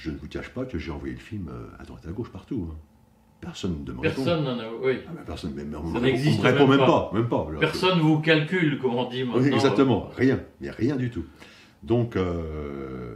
je 0.00 0.10
ne 0.10 0.16
vous 0.16 0.28
cache 0.28 0.48
pas 0.50 0.64
que 0.64 0.78
j'ai 0.78 0.90
envoyé 0.90 1.12
le 1.14 1.20
film 1.20 1.48
euh, 1.50 1.66
à 1.78 1.84
droite 1.84 2.06
à 2.08 2.12
gauche 2.12 2.30
partout. 2.30 2.68
hein. 2.72 2.76
Personne 3.40 3.84
ne 3.84 3.90
répond. 3.90 4.00
Personne 4.02 4.42
n'en 4.44 4.58
a. 4.58 4.64
Oui. 4.82 4.98
Ah, 5.06 5.12
personne, 5.24 5.52
mais, 5.54 5.64
mais 5.64 5.76
on 5.76 5.92
Ça 5.94 6.00
n'existe 6.00 6.42
même 6.42 6.68
même 6.68 6.78
pas. 6.78 6.86
pas. 6.86 7.10
Même 7.14 7.28
pas. 7.28 7.46
Alors, 7.48 7.60
Personne 7.60 8.00
vous 8.00 8.18
calcule, 8.20 8.78
comme 8.80 8.94
on 8.96 9.08
dit 9.08 9.22
maintenant. 9.22 9.40
oui, 9.42 9.52
exactement, 9.52 10.08
rien, 10.16 10.40
mais 10.60 10.70
rien 10.70 10.96
du 10.96 11.10
tout. 11.10 11.24
Donc, 11.84 12.16
euh, 12.16 13.14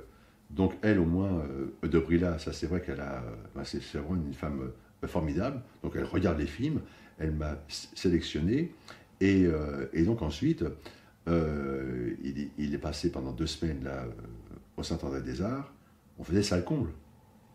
donc 0.50 0.74
elle 0.82 0.98
au 1.00 1.04
moins, 1.06 1.42
euh, 1.82 1.88
de 1.88 1.98
Brilla, 1.98 2.38
ça 2.38 2.52
c'est 2.52 2.66
vrai 2.66 2.82
qu'elle 2.82 3.00
a, 3.00 3.14
euh, 3.24 3.34
bah, 3.56 3.62
c'est 3.64 3.82
vraiment 3.96 4.22
une 4.24 4.34
femme 4.34 4.60
euh, 5.02 5.06
formidable. 5.08 5.60
Donc 5.82 5.94
elle 5.96 6.04
regarde 6.04 6.38
les 6.38 6.46
films, 6.46 6.80
elle 7.18 7.32
m'a 7.32 7.56
sélectionné, 7.68 8.70
et, 9.24 9.44
euh, 9.46 9.86
et 9.92 10.02
donc 10.04 10.22
ensuite, 10.22 10.64
euh, 11.28 12.14
il, 12.22 12.38
est- 12.40 12.50
il 12.58 12.74
est 12.74 12.78
passé 12.78 13.10
pendant 13.10 13.32
deux 13.32 13.46
semaines 13.46 13.84
là 13.84 14.02
euh, 14.04 14.10
au 14.76 14.82
Saint-André 14.82 15.22
des 15.22 15.40
Arts. 15.42 15.72
On 16.18 16.24
faisait 16.24 16.42
ça 16.42 16.56
le 16.56 16.62
comble, 16.62 16.90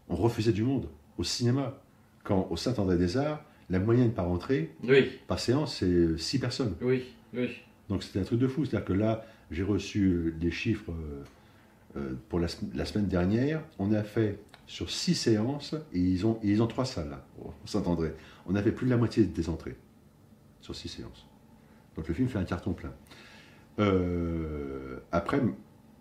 on 0.09 0.15
refusait 0.15 0.53
du 0.53 0.63
monde 0.63 0.87
au 1.17 1.23
cinéma. 1.23 1.81
Quand 2.23 2.47
au 2.49 2.57
Saint-André 2.57 2.97
des 2.97 3.17
Arts, 3.17 3.43
la 3.69 3.79
moyenne 3.79 4.11
par 4.13 4.29
entrée, 4.29 4.73
Oui, 4.83 5.11
par 5.27 5.39
séance, 5.39 5.77
c'est 5.77 6.17
six 6.17 6.39
personnes. 6.39 6.75
oui, 6.81 7.03
oui. 7.33 7.49
Donc 7.89 8.03
c'était 8.03 8.19
un 8.19 8.23
truc 8.23 8.39
de 8.39 8.47
fou. 8.47 8.65
C'est-à-dire 8.65 8.85
que 8.85 8.93
là, 8.93 9.25
j'ai 9.51 9.63
reçu 9.63 10.33
des 10.39 10.51
chiffres 10.51 10.91
pour 12.29 12.39
la, 12.39 12.47
sem- 12.47 12.69
la 12.75 12.85
semaine 12.85 13.07
dernière. 13.07 13.63
On 13.79 13.93
a 13.93 14.03
fait 14.03 14.39
sur 14.65 14.89
six 14.89 15.15
séances, 15.15 15.73
et 15.93 15.99
ils 15.99 16.25
ont, 16.25 16.39
ils 16.43 16.61
ont 16.61 16.67
trois 16.67 16.83
salles 16.85 17.09
là, 17.09 17.25
au 17.41 17.53
Saint-André. 17.65 18.13
On 18.45 18.55
a 18.55 18.61
fait 18.61 18.71
plus 18.73 18.85
de 18.85 18.91
la 18.91 18.97
moitié 18.97 19.23
des 19.23 19.49
entrées 19.49 19.77
sur 20.59 20.75
six 20.75 20.89
séances. 20.89 21.25
Donc 21.97 22.07
le 22.07 22.13
film 22.13 22.29
fait 22.29 22.39
un 22.39 22.45
carton 22.45 22.73
plein. 22.73 22.93
Euh, 23.79 24.99
après, 25.11 25.41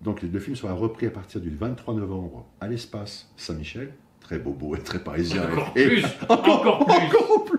donc 0.03 0.23
le 0.23 0.39
film 0.39 0.55
sera 0.55 0.75
repris 0.75 1.07
à 1.07 1.11
partir 1.11 1.41
du 1.41 1.51
23 1.51 1.95
novembre 1.95 2.47
à 2.61 2.69
l'espace 2.69 3.33
Saint-Michel. 3.37 3.93
Très 4.27 4.39
bobo 4.39 4.75
et 4.75 4.81
très 4.81 4.99
parisien. 4.99 5.43
Encore 5.53 5.73
Et- 5.77 5.87
plus, 5.87 6.03
encore 6.29 6.85
plus, 6.85 6.95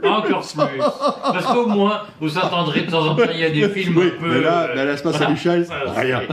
encore 0.05 0.45
plus. 0.45 0.77
Parce 1.23 1.45
qu'au 1.45 1.65
moins, 1.67 2.01
vous 2.19 2.27
s'entendrez 2.27 2.81
de 2.81 2.91
temps 2.91 3.07
en 3.07 3.15
temps, 3.15 3.23
il 3.33 3.39
y 3.39 3.45
a 3.45 3.49
des 3.49 3.69
films 3.69 3.97
Oui, 3.97 4.11
un 4.17 4.21
peu. 4.21 4.27
mais 4.33 4.41
là, 4.41 4.63
euh, 4.63 4.71
mais 4.75 4.81
à 4.81 4.85
l'espace 4.85 5.17
Saint-Michel, 5.17 5.65
ça, 5.65 5.75
rien. 5.95 6.23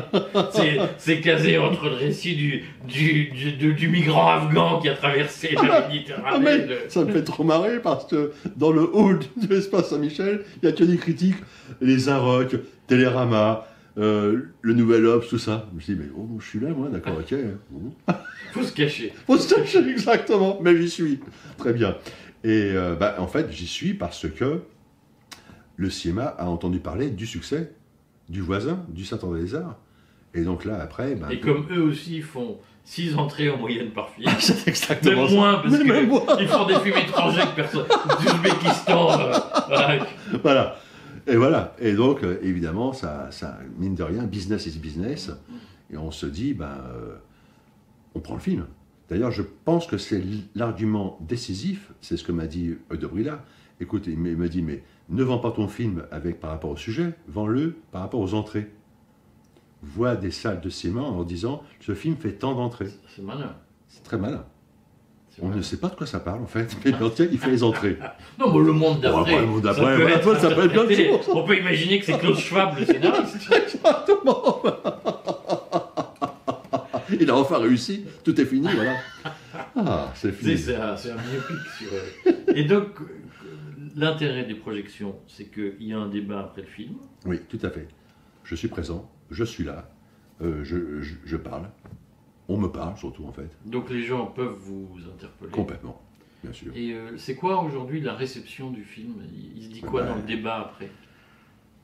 c'est- 0.99 1.21
casé 1.21 1.57
entre 1.59 1.85
le 1.89 1.95
récit 1.95 2.35
du, 2.35 2.65
du, 2.89 3.27
du, 3.57 3.75
du- 3.75 3.89
migrant 3.89 4.29
afghan 4.29 4.81
qui 4.81 4.89
a 4.89 4.95
traversé 4.95 5.51
la 5.55 5.61
Ah, 5.85 5.89
Méditerranée. 5.89 6.57
le- 6.67 6.79
ça 6.89 7.05
me 7.05 7.13
fait 7.13 7.23
trop 7.23 7.45
marrer 7.45 7.79
parce 7.81 8.05
que 8.07 8.33
dans 8.57 8.73
le 8.73 8.83
hall 8.93 9.21
de 9.37 9.55
l'espace 9.55 9.91
Saint-Michel, 9.91 10.43
il 10.63 10.67
n'y 10.69 10.75
a 10.75 10.77
que 10.77 10.83
des 10.83 10.97
critiques, 10.97 11.37
les 11.81 12.09
Inrocks, 12.09 12.57
Télérama, 12.89 13.67
euh, 13.99 14.43
le 14.63 14.73
Nouvel 14.75 15.07
Obs, 15.07 15.29
tout 15.29 15.39
ça. 15.39 15.67
Je 15.71 15.77
me 15.77 15.81
suis 15.81 15.95
dit, 15.95 16.01
mais 16.03 16.11
oh, 16.17 16.29
je 16.41 16.47
suis 16.47 16.61
là, 16.61 16.71
moi, 16.71 16.89
d'accord, 16.89 17.19
ok. 17.19 17.35
Bon. 17.71 17.93
Faut 18.53 18.63
se 18.63 18.73
cacher. 18.73 19.13
Faut 19.27 19.39
se 19.39 19.55
cacher 19.55 19.87
exactement, 19.89 20.59
mais 20.63 20.77
j'y 20.77 20.91
suis. 20.91 21.21
Très 21.59 21.73
bien. 21.73 21.97
Et 22.43 22.73
euh, 22.75 22.95
bah, 22.95 23.17
en 23.19 23.27
fait, 23.27 23.51
j'y 23.51 23.67
suis 23.67 23.95
parce 23.95 24.29
que 24.29 24.63
le 25.77 25.91
cinéma 25.91 26.25
a 26.39 26.47
entendu 26.47 26.79
parler 26.79 27.11
du 27.11 27.27
succès 27.27 27.73
du 28.29 28.41
voisin, 28.41 28.85
du 28.89 29.05
Saint-André-des-Arts. 29.05 29.77
Et 30.35 30.43
donc 30.43 30.65
là, 30.65 30.79
après, 30.81 31.15
bah, 31.15 31.29
Et 31.31 31.41
comme 31.41 31.67
eux 31.71 31.83
aussi 31.83 32.21
font 32.21 32.59
6 32.85 33.17
entrées 33.17 33.51
en 33.51 33.57
moyenne 33.59 33.91
par 33.91 34.11
film. 34.11 34.31
c'est 34.41 34.67
exactement 34.69 35.23
Même 35.23 35.29
ça. 35.29 35.35
moins, 35.35 35.55
parce 35.55 35.79
qu'ils 36.39 36.49
font 36.49 36.67
des 36.67 36.81
films 36.81 36.99
étrangers 36.99 37.43
que 37.43 37.57
personne. 37.57 37.87
D'Ouzbékistan. 38.25 39.21
euh, 39.21 39.39
voilà. 39.69 40.07
Voilà. 40.43 40.77
Et 41.27 41.37
voilà. 41.37 41.75
Et 41.79 41.95
donc, 41.95 42.23
euh, 42.23 42.39
évidemment, 42.43 42.93
ça, 42.93 43.31
ça, 43.31 43.59
mine 43.79 43.95
de 43.95 44.03
rien, 44.03 44.25
business 44.25 44.67
is 44.67 44.79
business. 44.79 45.31
Et 45.91 45.97
on 45.97 46.11
se 46.11 46.27
dit, 46.27 46.55
ben, 46.55 46.79
euh, 46.95 47.17
on 48.15 48.21
prend 48.21 48.35
le 48.35 48.41
film. 48.41 48.67
D'ailleurs, 49.09 49.31
je 49.31 49.43
pense 49.65 49.87
que 49.87 49.99
c'est 49.99 50.23
l'argument 50.55 51.19
décisif, 51.21 51.93
c'est 52.01 52.17
ce 52.17 52.25
que 52.25 52.33
m'a 52.33 52.47
dit 52.47 52.75
De 52.91 53.07
Brilla. 53.07 53.45
Écoute, 53.81 54.07
il 54.07 54.19
me 54.19 54.49
dit, 54.49 54.63
mais 54.63 54.83
ne 55.09 55.23
vends 55.23 55.39
pas 55.39 55.51
ton 55.51 55.69
film 55.69 56.05
avec, 56.11 56.41
par 56.41 56.51
rapport 56.51 56.71
au 56.71 56.77
sujet, 56.77 57.15
vends-le 57.29 57.77
par 57.93 58.03
rapport 58.03 58.21
aux 58.21 58.35
entrées. 58.35 58.71
Vois 59.83 60.17
des 60.17 60.31
salles 60.31 60.61
de 60.61 60.71
cinéma 60.71 61.03
en 61.03 61.25
disant, 61.25 61.63
ce 61.81 61.95
film 61.95 62.17
fait 62.17 62.33
tant 62.33 62.55
d'entrées. 62.55 62.89
C'est 63.15 63.23
malin. 63.23 63.55
C'est 63.89 64.03
très 64.03 64.17
malin. 64.17 64.45
On 65.43 65.49
ne 65.49 65.63
sait 65.63 65.79
pas 65.79 65.89
de 65.89 65.97
quoi 65.97 66.07
ça 66.07 66.21
parle, 66.21 66.43
en 66.43 66.47
fait, 66.47 66.77
mais 66.85 66.93
quand 66.93 67.19
il 67.19 67.39
fait 67.39 67.51
les 67.51 67.63
entrées. 67.65 67.99
Non, 68.39 68.53
mais 68.53 68.65
le 68.65 68.73
monde 68.73 69.01
d'après. 69.01 69.21
après, 69.21 69.41
le 69.41 69.47
monde 69.47 69.63
ça 69.65 69.73
d'après, 69.75 69.89
peut 69.99 70.41
ça 70.41 70.55
peut 70.55 70.93
être. 70.93 71.29
On 71.37 71.45
peut 71.45 71.59
imaginer 71.59 71.99
que 71.99 72.05
c'est 72.07 72.19
Klaus 72.19 72.39
Schwab, 72.39 72.79
le 72.79 72.85
scénariste. 72.87 73.37
Exactement. 73.53 74.63
Il 77.21 77.31
a 77.31 77.37
enfin 77.37 77.59
réussi, 77.59 78.05
tout 78.25 78.41
est 78.41 78.45
fini, 78.47 78.67
voilà. 78.75 78.97
Ah, 79.77 80.13
c'est 80.15 80.33
fini. 80.33 80.57
c'est 80.59 80.77
un, 80.77 80.97
c'est 80.97 81.11
un 81.11 81.17
biopic 81.17 81.57
sur. 81.79 81.89
euh, 81.93 82.33
Et 82.55 82.65
donc, 82.65 82.87
l'intérêt 83.95 84.45
des 84.45 84.55
projections, 84.55 85.17
c'est 85.29 85.45
qu'il 85.45 85.75
y 85.87 85.93
a 85.93 85.99
un 85.99 86.09
débat 86.09 86.41
après 86.41 86.63
le 86.63 86.69
film. 86.69 86.95
Oui, 87.27 87.41
tout 87.49 87.59
à 87.63 87.71
fait. 87.71 87.87
Je 88.45 88.55
suis 88.55 88.69
présent, 88.69 89.11
je 89.31 89.45
suis 89.45 89.65
là, 89.65 89.91
euh, 90.43 90.61
je, 90.65 91.01
je- 91.03 91.15
je 91.25 91.37
parle. 91.37 91.69
On 92.49 92.59
me 92.59 92.69
parle 92.69 92.97
surtout, 92.99 93.25
en 93.27 93.33
fait, 93.33 93.49
Donc, 93.65 93.89
les 93.91 94.03
gens 94.03 94.27
peuvent 94.27 94.59
vous 94.61 94.99
interpeller. 95.13 95.51
complètement, 95.51 96.01
bien 96.43 96.53
sûr. 96.53 96.73
Et 96.77 96.93
euh, 96.93 97.17
c'est 97.17 97.35
quoi 97.37 97.63
aujourd'hui 97.63 98.01
la 98.03 98.15
réception 98.15 98.71
du 98.71 98.85
film? 98.85 99.15
Il 99.57 99.63
se 99.65 99.69
dit 99.69 99.81
quoi 99.81 100.03
Ben, 100.03 100.09
dans 100.11 100.17
le 100.17 100.23
débat 100.23 100.57
après? 100.61 100.91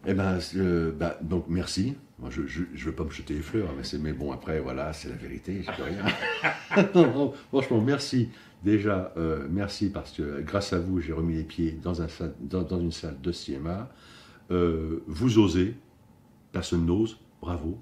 Eh 0.06 0.14
ben, 0.14 0.38
euh, 0.56 0.92
bah, 0.92 1.18
donc 1.22 1.46
merci. 1.48 1.94
Moi, 2.18 2.28
je, 2.30 2.42
je 2.46 2.84
veux 2.84 2.92
pas 2.94 3.04
me 3.04 3.10
jeter 3.10 3.32
les 3.34 3.40
fleurs, 3.40 3.70
mais 3.76 3.84
c'est, 3.84 3.98
mais 3.98 4.12
bon, 4.12 4.32
après, 4.32 4.60
voilà, 4.60 4.92
c'est 4.92 5.08
la 5.08 5.14
vérité, 5.16 5.62
je 5.62 5.70
peux 5.74 5.82
rien. 5.82 6.04
non, 6.94 7.12
non, 7.14 7.32
franchement, 7.48 7.80
merci. 7.80 8.28
Déjà, 8.62 9.14
euh, 9.16 9.46
merci 9.50 9.88
parce 9.88 10.12
que 10.12 10.42
grâce 10.42 10.74
à 10.74 10.78
vous, 10.78 11.00
j'ai 11.00 11.14
remis 11.14 11.36
les 11.36 11.44
pieds 11.44 11.72
dans, 11.82 12.02
un 12.02 12.06
dans, 12.40 12.62
dans 12.62 12.78
une 12.80 12.92
salle 12.92 13.18
de 13.22 13.32
cinéma. 13.32 13.88
Vous 14.50 15.38
osez, 15.38 15.74
personne 16.52 16.84
n'ose, 16.84 17.18
bravo. 17.40 17.78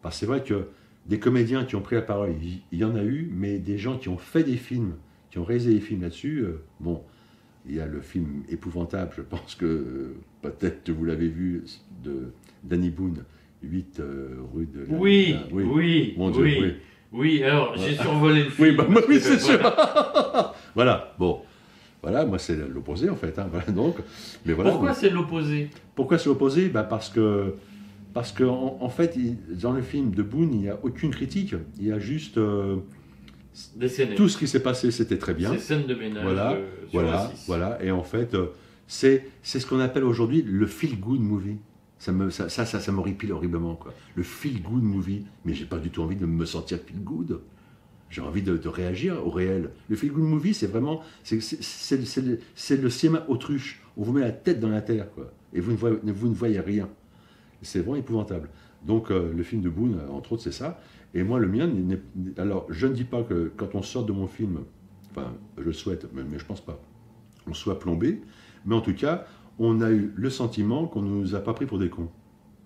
Parce 0.00 0.14
que 0.14 0.20
c'est 0.20 0.26
vrai 0.26 0.42
que 0.42 0.68
des 1.08 1.18
comédiens 1.18 1.64
qui 1.64 1.74
ont 1.76 1.80
pris 1.80 1.96
la 1.96 2.02
parole, 2.02 2.34
il, 2.72 2.78
y 2.78 2.84
en 2.84 2.94
a 2.94 3.02
eu, 3.02 3.30
mais 3.34 3.58
des 3.58 3.78
gens 3.78 3.96
qui 3.96 4.08
ont 4.08 4.18
fait 4.18 4.42
des 4.44 4.56
films, 4.56 4.94
qui 5.30 5.38
ont 5.38 5.44
réalisé 5.44 5.72
des 5.74 5.80
films 5.80 6.02
là-dessus, 6.02 6.40
euh, 6.40 6.62
bon, 6.80 7.02
il 7.66 7.74
y 7.76 7.80
a 7.80 7.86
le 7.86 8.00
film 8.00 8.42
épouvantable, 8.48 9.12
je 9.16 9.22
pense 9.22 9.54
que 9.54 9.64
euh, 9.66 10.14
peut-être 10.42 10.90
vous 10.90 11.04
l'avez 11.04 11.28
vu, 11.28 11.64
de 12.04 12.32
Danny 12.62 12.90
Boone, 12.90 13.24
8 13.62 14.00
euh, 14.00 14.28
rue 14.54 14.66
de 14.66 14.80
la... 14.80 14.98
Oui, 14.98 15.34
Ah, 15.38 15.48
oui, 15.52 15.64
oui, 15.64 16.14
Mon 16.16 16.30
Dieu, 16.30 16.42
oui. 16.42 16.74
oui. 17.12 17.42
alors 17.42 17.76
j'ai 17.76 17.94
survolé 17.96 18.44
le 18.44 18.50
film. 18.50 18.68
Oui, 18.68 18.76
bah, 18.76 18.86
oui, 19.08 19.18
c'est 19.20 19.38
sûr. 19.38 19.58
Voilà. 19.58 20.54
Voilà, 20.74 21.14
bon. 21.18 21.40
Voilà, 22.02 22.24
moi 22.24 22.38
c'est 22.38 22.56
l'opposé 22.56 23.10
en 23.10 23.16
fait. 23.16 23.36
hein, 23.38 23.48
voilà, 23.50 23.66
donc, 23.72 23.96
mais 24.46 24.52
voilà, 24.52 24.70
Pourquoi 24.70 24.94
c'est 24.94 25.10
l'opposé? 25.10 25.70
Pourquoi 25.96 26.16
c'est 26.18 26.28
l'opposé? 26.28 26.68
Bah, 26.68 26.84
Parce 26.84 27.08
que, 27.08 27.56
parce 28.14 28.32
que 28.32 28.44
en, 28.44 28.78
en 28.80 28.88
fait, 28.88 29.14
il- 29.16 29.36
dans 29.60 29.72
le 29.72 29.82
film 29.82 30.10
de 30.12 30.22
Boone, 30.22 30.52
il 30.52 30.60
n'y 30.60 30.68
a 30.68 30.78
aucune 30.82 31.10
critique. 31.10 31.54
Il 31.78 31.86
y 31.86 31.92
a 31.92 31.98
juste 31.98 32.38
euh, 32.38 32.76
tout 34.16 34.28
ce 34.28 34.38
qui 34.38 34.46
s'est 34.48 34.62
passé, 34.62 34.90
c'était 34.90 35.18
très 35.18 35.34
bien. 35.34 35.52
Ces 35.52 35.58
scènes 35.58 35.86
de 35.86 35.94
ménage. 35.94 36.22
Voilà, 36.22 36.52
euh, 36.52 36.66
Voilà, 36.92 37.32
voilà. 37.46 37.82
Et 37.84 37.90
en 37.90 38.02
fait, 38.04 38.34
euh, 38.34 38.46
c'est 38.86 39.26
c'est 39.42 39.60
ce 39.60 39.66
qu'on 39.66 39.80
appelle 39.80 40.04
aujourd'hui 40.04 40.42
le 40.42 40.66
feel 40.66 40.98
good 40.98 41.20
movie. 41.20 41.56
Ça 41.98 42.12
me 42.12 42.30
ça 42.30 42.48
ça, 42.48 42.64
ça, 42.64 42.78
ça 42.80 42.92
m'horripile 42.92 43.32
horriblement 43.32 43.74
quoi. 43.74 43.92
Le 44.14 44.22
feel 44.22 44.62
good 44.62 44.82
movie, 44.84 45.24
mais 45.44 45.52
j'ai 45.54 45.64
pas 45.64 45.78
du 45.78 45.90
tout 45.90 46.02
envie 46.02 46.16
de 46.16 46.26
me 46.26 46.44
sentir 46.44 46.78
feel 46.86 47.00
good. 47.02 47.40
J'ai 48.10 48.22
envie 48.22 48.40
de, 48.42 48.56
de 48.56 48.68
réagir 48.68 49.20
au 49.26 49.28
réel. 49.30 49.70
Le 49.90 49.96
feel 49.96 50.12
good 50.12 50.22
movie, 50.24 50.54
c'est 50.54 50.66
vraiment, 50.68 51.02
c'est 51.24 51.36
le, 51.92 52.38
le 52.82 52.88
cinéma 52.90 53.24
autruche. 53.28 53.82
On 53.98 54.02
vous 54.02 54.12
met 54.12 54.22
la 54.22 54.30
tête 54.30 54.60
dans 54.60 54.70
la 54.70 54.80
terre, 54.80 55.10
quoi, 55.14 55.30
et 55.52 55.60
vous 55.60 55.72
ne 55.72 55.76
voyez, 55.76 55.96
vous 56.02 56.28
ne 56.28 56.34
voyez 56.34 56.58
rien. 56.60 56.88
C'est 57.62 57.80
vraiment 57.80 57.96
épouvantable. 57.96 58.48
Donc 58.86 59.10
euh, 59.10 59.32
le 59.34 59.42
film 59.42 59.60
de 59.62 59.68
Boone, 59.68 59.98
euh, 60.00 60.12
entre 60.12 60.32
autres, 60.32 60.42
c'est 60.42 60.52
ça. 60.52 60.80
Et 61.14 61.22
moi, 61.22 61.38
le 61.38 61.48
mien, 61.48 61.68
alors 62.36 62.66
je 62.68 62.86
ne 62.86 62.92
dis 62.94 63.04
pas 63.04 63.22
que 63.22 63.50
quand 63.56 63.74
on 63.74 63.82
sort 63.82 64.04
de 64.04 64.12
mon 64.12 64.26
film, 64.26 64.60
enfin, 65.10 65.32
je 65.56 65.62
le 65.64 65.72
souhaite, 65.72 66.06
mais, 66.12 66.22
mais 66.22 66.38
je 66.38 66.44
pense 66.44 66.60
pas, 66.60 66.78
on 67.46 67.54
soit 67.54 67.78
plombé, 67.78 68.20
mais 68.66 68.74
en 68.74 68.80
tout 68.80 68.94
cas, 68.94 69.24
on 69.58 69.80
a 69.80 69.90
eu 69.90 70.12
le 70.14 70.30
sentiment 70.30 70.86
qu'on 70.86 71.02
ne 71.02 71.08
nous 71.08 71.34
a 71.34 71.40
pas 71.40 71.54
pris 71.54 71.66
pour 71.66 71.78
des 71.78 71.88
cons. 71.88 72.08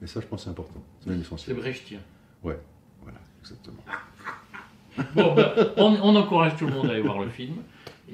Et 0.02 0.07
ça, 0.07 0.20
je 0.20 0.26
pense, 0.26 0.44
c'est 0.44 0.50
important. 0.50 0.83
C'est 1.00 1.11
même 1.11 1.18
C'est 1.20 1.26
essentiel. 1.26 1.57
brechtien. 1.57 2.00
Voilà, 2.42 2.59
exactement. 3.40 3.83
Bon, 5.14 5.35
ben, 5.35 5.50
on, 5.78 5.96
on 6.02 6.16
encourage 6.16 6.57
tout 6.57 6.66
le 6.66 6.74
monde 6.74 6.87
à 6.88 6.90
aller 6.90 7.00
voir 7.00 7.18
le 7.20 7.31
film. 7.31 7.55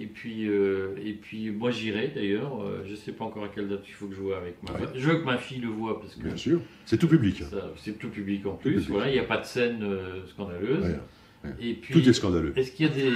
Et 0.01 0.07
puis, 0.07 0.49
euh, 0.49 0.95
et 1.05 1.13
puis 1.13 1.51
moi 1.51 1.71
j'irai 1.71 2.13
d'ailleurs. 2.15 2.63
Euh, 2.63 2.83
je 2.87 2.93
ne 2.93 2.97
sais 2.97 3.13
pas 3.13 3.25
encore 3.25 3.45
à 3.45 3.49
quelle 3.49 3.69
date 3.69 3.83
il 3.89 3.93
faut 3.95 4.07
que 4.07 4.15
je 4.15 4.21
vois 4.21 4.37
avec 4.39 4.57
ma 4.63 4.73
Ouais. 4.79 4.87
Je 4.95 5.09
veux 5.09 5.17
que 5.19 5.25
ma 5.25 5.39
fille 5.39 5.59
le 5.61 5.69
voie 5.69 6.01
parce 6.01 6.15
que 6.15 6.23
Bien 6.23 6.37
sûr. 6.37 6.61
C'est 6.85 6.99
tout 6.99 7.09
public. 7.09 7.43
c'est 7.77 7.99
tout 7.99 8.09
public 8.09 8.47
en 8.47 8.53
plus. 8.53 8.71
public. 8.73 8.89
Voilà, 8.91 9.09
il 9.09 9.15
n'y 9.15 9.19
a 9.19 9.25
pas 9.25 9.39
de 9.39 9.45
scène 9.47 9.81
euh, 9.83 10.25
scandaleuse. 10.27 10.85
Ouais. 10.85 11.51
Et 11.61 11.75
puis, 11.75 11.95
Tout 11.95 12.09
est 12.09 12.13
scandaleux. 12.13 12.53
est-ce 12.57 12.73
qu'il 12.73 12.87
y 12.87 12.89
a 12.91 12.93
des, 12.93 13.03
des- 13.11 13.13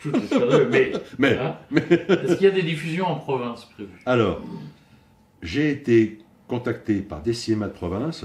tout 0.00 0.14
est 0.16 0.26
scandaleux, 0.26 0.68
mais, 0.70 0.92
Mais, 1.18 1.36
hein, 1.38 1.56
est-ce 1.74 2.34
qu'il 2.36 2.44
y 2.46 2.50
a 2.50 2.52
des 2.52 2.62
diffusions 2.62 3.06
en 3.06 3.16
province 3.16 3.64
prévues? 3.64 3.90
Alors, 4.06 4.44
j'ai 5.42 5.70
été 5.70 6.18
contacté 6.46 7.00
par 7.00 7.22
des 7.22 7.32
cinémas 7.32 7.66
de 7.68 7.72
province. 7.72 8.24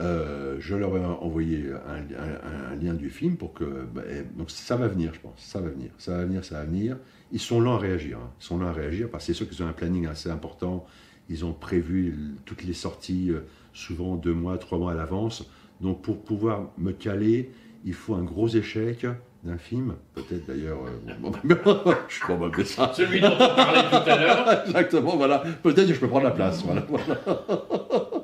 Euh, 0.00 0.56
je 0.60 0.74
leur 0.76 0.96
ai 0.96 1.04
envoyé 1.04 1.66
un, 1.88 1.98
un- 1.98 2.72
un 2.72 2.76
lien 2.76 2.94
du 2.94 3.10
film 3.10 3.36
pour 3.36 3.52
que. 3.52 3.64
bah, 3.94 4.02
donc 4.36 4.50
ça 4.50 4.76
va 4.76 4.88
venir, 4.88 5.12
je 5.14 5.20
pense. 5.20 5.34
Ça 5.38 5.60
va 5.60 5.68
venir. 5.68 5.90
Ça 5.98 6.12
va 6.16 6.24
venir, 6.24 6.44
ça 6.44 6.56
va 6.56 6.64
venir. 6.64 6.96
Ils 7.32 7.40
sont 7.40 7.60
lents 7.60 7.74
à 7.74 7.78
réagir. 7.78 8.18
hein. 8.18 8.30
Ils 8.40 8.44
sont 8.44 8.58
lents 8.58 8.68
à 8.68 8.72
réagir 8.72 9.08
parce 9.10 9.24
que 9.26 9.32
c'est 9.32 9.36
sûr 9.36 9.48
qu'ils 9.48 9.62
ont 9.62 9.68
un 9.68 9.72
planning 9.72 10.06
assez 10.06 10.30
important. 10.30 10.86
Ils 11.28 11.44
ont 11.44 11.52
prévu 11.52 12.16
toutes 12.44 12.64
les 12.64 12.72
sorties, 12.72 13.30
euh, 13.30 13.40
souvent 13.72 14.16
deux 14.16 14.34
mois, 14.34 14.58
trois 14.58 14.78
mois 14.78 14.92
à 14.92 14.94
l'avance. 14.94 15.44
Donc 15.80 16.02
pour 16.02 16.22
pouvoir 16.22 16.70
me 16.78 16.92
caler, 16.92 17.50
il 17.84 17.94
faut 17.94 18.14
un 18.14 18.22
gros 18.24 18.48
échec 18.48 19.06
d'un 19.44 19.56
film. 19.58 19.94
Peut-être 20.14 20.46
d'ailleurs. 20.46 20.78
euh, 20.86 21.14
bon, 21.20 21.30
bon, 21.30 21.38
je 22.08 22.14
suis 22.14 22.26
pas 22.26 22.64
ça. 22.64 22.92
Celui 22.94 23.20
dont 23.20 23.28
on 23.32 23.38
parlait 23.54 23.88
tout 23.88 24.10
à 24.10 24.16
l'heure. 24.18 24.62
Exactement, 24.66 25.16
voilà. 25.16 25.42
Peut-être 25.62 25.86
que 25.88 25.94
je 25.94 26.00
peux 26.00 26.08
prendre 26.08 26.24
la 26.24 26.30
place. 26.32 26.62
Voilà. 26.64 26.84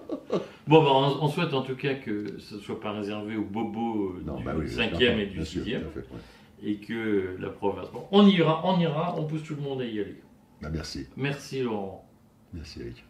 Bon, 0.67 0.83
ben, 0.83 0.91
on, 0.91 1.25
on 1.25 1.29
souhaite 1.29 1.55
en 1.55 1.63
tout 1.63 1.77
cas 1.77 1.95
que 1.95 2.39
ce 2.41 2.57
ne 2.57 2.61
soit 2.61 2.81
pas 2.81 2.91
réservé 2.93 3.37
aux 3.37 3.45
bobos 3.45 4.17
euh, 4.17 4.23
Non, 4.25 4.37
du 4.39 4.45
bah 4.45 4.53
oui, 4.57 4.65
et 4.65 5.27
du 5.27 5.45
sûr, 5.45 5.63
sixième. 5.63 5.83
tout 5.83 5.89
à 5.89 5.93
fait, 5.93 5.99
ouais. 6.01 6.21
et 6.71 6.77
que 6.79 7.37
la 7.39 7.51
province. 7.51 7.91
Bon, 7.93 8.05
on 8.11 8.27
ira, 8.27 8.63
on 8.65 8.79
ira, 8.81 9.15
on 9.17 9.27
pousse 9.27 9.45
tout 9.45 9.55
le 9.55 9.63
monde 9.63 9.81
à 9.81 9.85
y 9.85 10.01
aller. 10.01 10.21
Bah, 10.61 10.69
merci. 10.73 11.07
Merci 11.17 11.63
Laurent. 11.63 12.05
Merci 12.53 12.81
Eric. 12.81 13.05